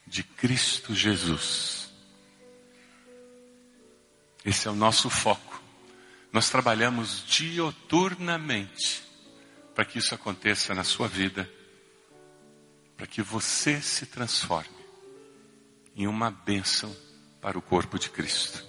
[0.10, 1.92] de Cristo Jesus.
[4.44, 5.62] Esse é o nosso foco.
[6.34, 9.04] Nós trabalhamos dioturnamente
[9.76, 11.50] para que isso aconteça na sua vida,
[12.98, 14.80] para que você se transforme
[15.96, 16.96] em uma bênção
[17.40, 18.66] para o corpo de Cristo.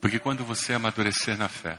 [0.00, 1.78] Porque quando você amadurecer na fé,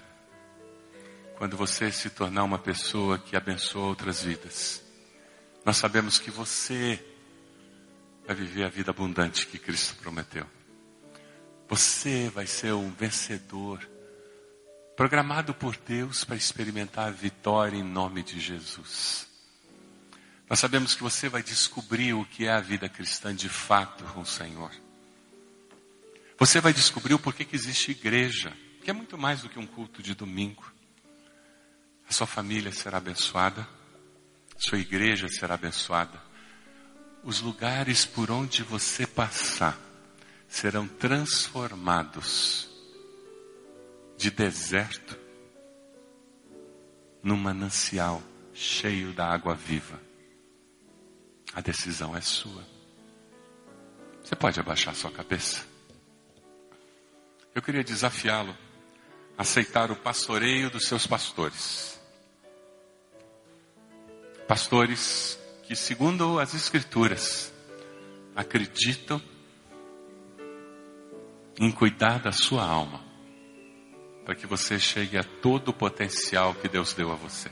[1.38, 4.82] quando você se tornar uma pessoa que abençoa outras vidas,
[5.66, 7.04] nós sabemos que você
[8.26, 10.46] vai viver a vida abundante que Cristo prometeu.
[11.68, 13.88] Você vai ser um vencedor,
[14.96, 19.28] programado por Deus para experimentar a vitória em nome de Jesus.
[20.50, 24.22] Nós sabemos que você vai descobrir o que é a vida cristã de fato com
[24.22, 24.72] o Senhor.
[26.38, 28.54] Você vai descobrir o porquê que existe igreja,
[28.84, 30.72] que é muito mais do que um culto de domingo.
[32.08, 33.68] A sua família será abençoada,
[34.58, 36.33] sua igreja será abençoada
[37.24, 39.80] os lugares por onde você passar
[40.48, 42.70] serão transformados
[44.18, 45.18] de deserto
[47.24, 48.22] num manancial
[48.54, 50.00] cheio da água viva.
[51.54, 52.64] A decisão é sua.
[54.24, 55.66] Você pode abaixar sua cabeça?
[57.56, 58.56] Eu queria desafiá-lo
[59.38, 62.00] a aceitar o pastoreio dos seus pastores.
[64.48, 65.40] Pastores
[65.74, 67.52] que, segundo as Escrituras,
[68.36, 69.20] acreditam
[71.60, 73.04] em cuidar da sua alma,
[74.24, 77.50] para que você chegue a todo o potencial que Deus deu a você.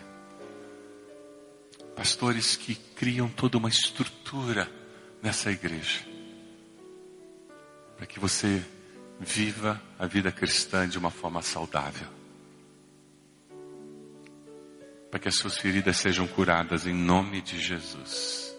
[1.96, 4.72] Pastores que criam toda uma estrutura
[5.20, 6.06] nessa igreja,
[7.98, 8.64] para que você
[9.20, 12.21] viva a vida cristã de uma forma saudável.
[15.12, 18.56] Para que as suas feridas sejam curadas em nome de Jesus.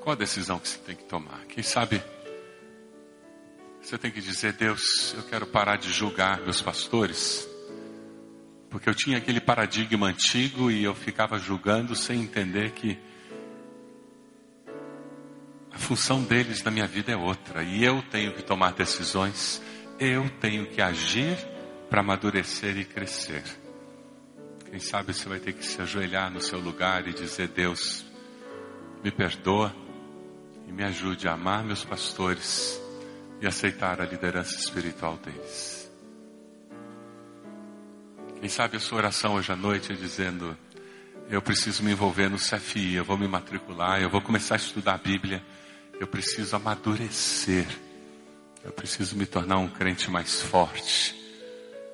[0.00, 1.46] Qual a decisão que você tem que tomar?
[1.46, 2.00] Quem sabe
[3.82, 7.48] você tem que dizer, Deus, eu quero parar de julgar meus pastores,
[8.70, 12.96] porque eu tinha aquele paradigma antigo e eu ficava julgando sem entender que
[15.72, 19.60] a função deles na minha vida é outra e eu tenho que tomar decisões,
[19.98, 21.36] eu tenho que agir
[21.88, 23.42] para amadurecer e crescer.
[24.70, 28.04] Quem sabe você vai ter que se ajoelhar no seu lugar e dizer: Deus,
[29.04, 29.74] me perdoa
[30.66, 32.80] e me ajude a amar meus pastores
[33.40, 35.90] e aceitar a liderança espiritual deles.
[38.40, 40.56] Quem sabe a sua oração hoje à noite é dizendo:
[41.28, 44.94] Eu preciso me envolver no CFI, eu vou me matricular, eu vou começar a estudar
[44.94, 45.42] a Bíblia
[46.02, 47.66] eu preciso amadurecer.
[48.64, 51.14] Eu preciso me tornar um crente mais forte.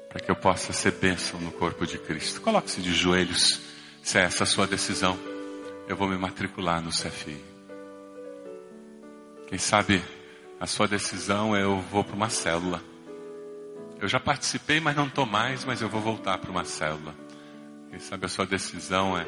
[0.08, 2.40] Para que eu possa ser bênção no corpo de Cristo.
[2.40, 3.60] Coloque-se de joelhos.
[4.02, 5.18] Se é essa a sua decisão,
[5.86, 7.36] eu vou me matricular no CFI.
[9.46, 10.02] Quem sabe
[10.60, 12.82] a sua decisão é eu vou para uma célula.
[14.00, 17.14] Eu já participei, mas não estou mais, mas eu vou voltar para uma célula.
[17.90, 19.26] Quem sabe a sua decisão é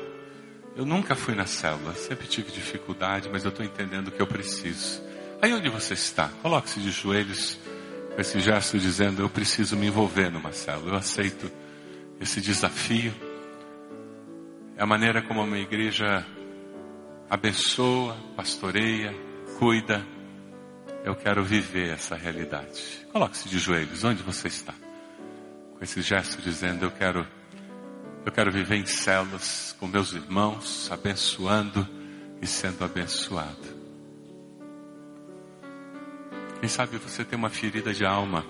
[0.76, 4.26] eu nunca fui na célula, sempre tive dificuldade, mas eu estou entendendo o que eu
[4.26, 5.03] preciso.
[5.43, 6.28] Aí onde você está?
[6.43, 7.59] Coloque-se de joelhos
[8.14, 11.51] com esse gesto dizendo: Eu preciso me envolver numa célula, eu aceito
[12.20, 13.14] esse desafio.
[14.76, 16.26] É a maneira como uma igreja
[17.28, 19.14] abençoa, pastoreia,
[19.59, 20.07] cuida.
[21.03, 23.07] Eu quero viver essa realidade.
[23.11, 24.74] Coloque-se de joelhos, onde você está?
[25.72, 27.26] Com esse gesto dizendo: Eu quero
[28.26, 31.88] eu quero viver em células com meus irmãos, abençoando
[32.43, 33.80] e sendo abençoado.
[36.61, 38.45] Quem sabe você tem uma ferida de alma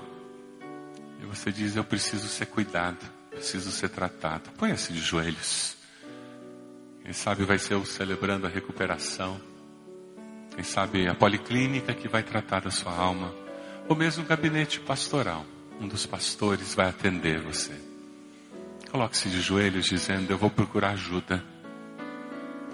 [1.22, 2.98] e você diz: Eu preciso ser cuidado,
[3.30, 4.50] preciso ser tratado.
[4.58, 5.76] Ponha-se de joelhos.
[7.04, 9.40] Quem sabe vai ser eu celebrando a recuperação.
[10.54, 13.32] Quem sabe a policlínica que vai tratar da sua alma.
[13.88, 15.46] Ou mesmo o gabinete pastoral.
[15.80, 17.72] Um dos pastores vai atender você.
[18.90, 21.44] Coloque-se de joelhos dizendo: Eu vou procurar ajuda.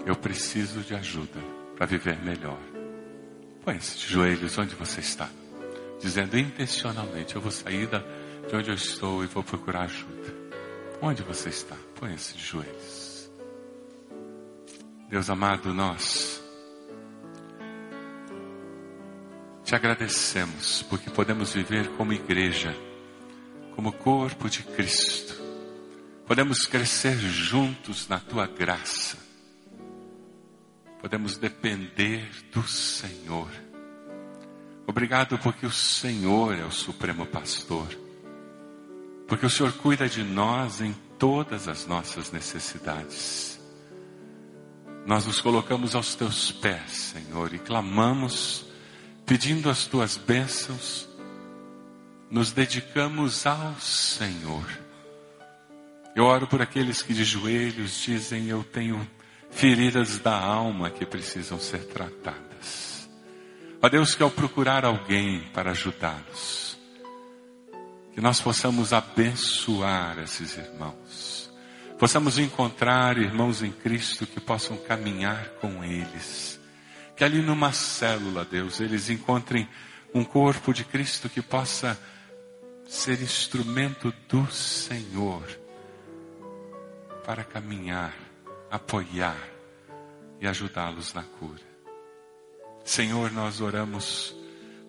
[0.03, 1.39] Eu preciso de ajuda
[1.75, 2.76] para viver melhor.
[3.67, 5.29] Põe-se de joelhos onde você está,
[5.99, 7.89] dizendo intencionalmente: Eu vou sair
[8.47, 10.33] de onde eu estou e vou procurar ajuda.
[11.01, 11.75] Onde você está?
[11.99, 13.29] Põe-se de joelhos.
[15.09, 16.41] Deus amado, nós
[19.65, 22.73] te agradecemos porque podemos viver como igreja,
[23.75, 25.35] como corpo de Cristo
[26.25, 29.26] Podemos crescer juntos na tua graça.
[30.99, 33.49] Podemos depender do Senhor.
[34.85, 37.87] Obrigado porque o Senhor é o supremo pastor.
[39.27, 43.59] Porque o Senhor cuida de nós em todas as nossas necessidades.
[45.05, 48.65] Nós nos colocamos aos teus pés, Senhor, e clamamos,
[49.25, 51.07] pedindo as tuas bênçãos,
[52.29, 54.87] nos dedicamos ao Senhor
[56.17, 59.07] eu oro por aqueles que de joelhos dizem: Eu tenho
[59.51, 63.09] feridas da alma que precisam ser tratadas.
[63.81, 66.77] Ó Deus, que ao procurar alguém para ajudá-los,
[68.13, 71.51] que nós possamos abençoar esses irmãos,
[71.99, 76.59] possamos encontrar irmãos em Cristo que possam caminhar com eles,
[77.15, 79.67] que ali numa célula, Deus, eles encontrem
[80.13, 81.99] um corpo de Cristo que possa
[82.87, 85.43] ser instrumento do Senhor
[87.25, 88.13] para caminhar,
[88.69, 89.37] apoiar
[90.39, 91.61] e ajudá-los na cura.
[92.83, 94.35] Senhor, nós oramos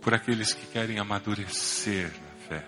[0.01, 2.67] por aqueles que querem amadurecer na fé,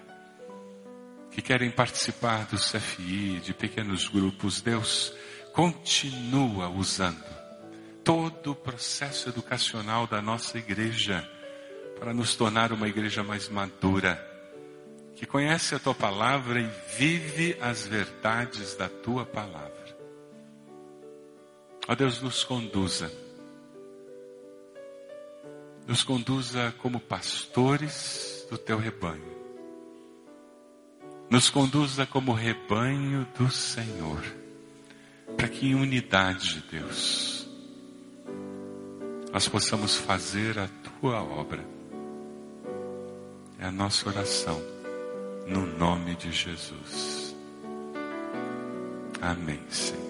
[1.30, 4.61] que querem participar do CFI, de pequenos grupos.
[4.61, 5.12] Deus,
[5.52, 7.24] continua usando
[8.02, 11.28] todo o processo educacional da nossa igreja
[11.98, 14.26] para nos tornar uma igreja mais madura
[15.14, 19.80] que conhece a tua palavra e vive as verdades da tua palavra.
[21.89, 23.11] Ó Deus, nos conduza.
[25.87, 29.31] Nos conduza como pastores do teu rebanho.
[31.28, 34.22] Nos conduza como rebanho do Senhor.
[35.37, 37.49] Para que em unidade, Deus,
[39.33, 40.68] nós possamos fazer a
[41.01, 41.64] tua obra.
[43.59, 44.61] É a nossa oração
[45.47, 47.35] no nome de Jesus.
[49.20, 50.09] Amém, Senhor.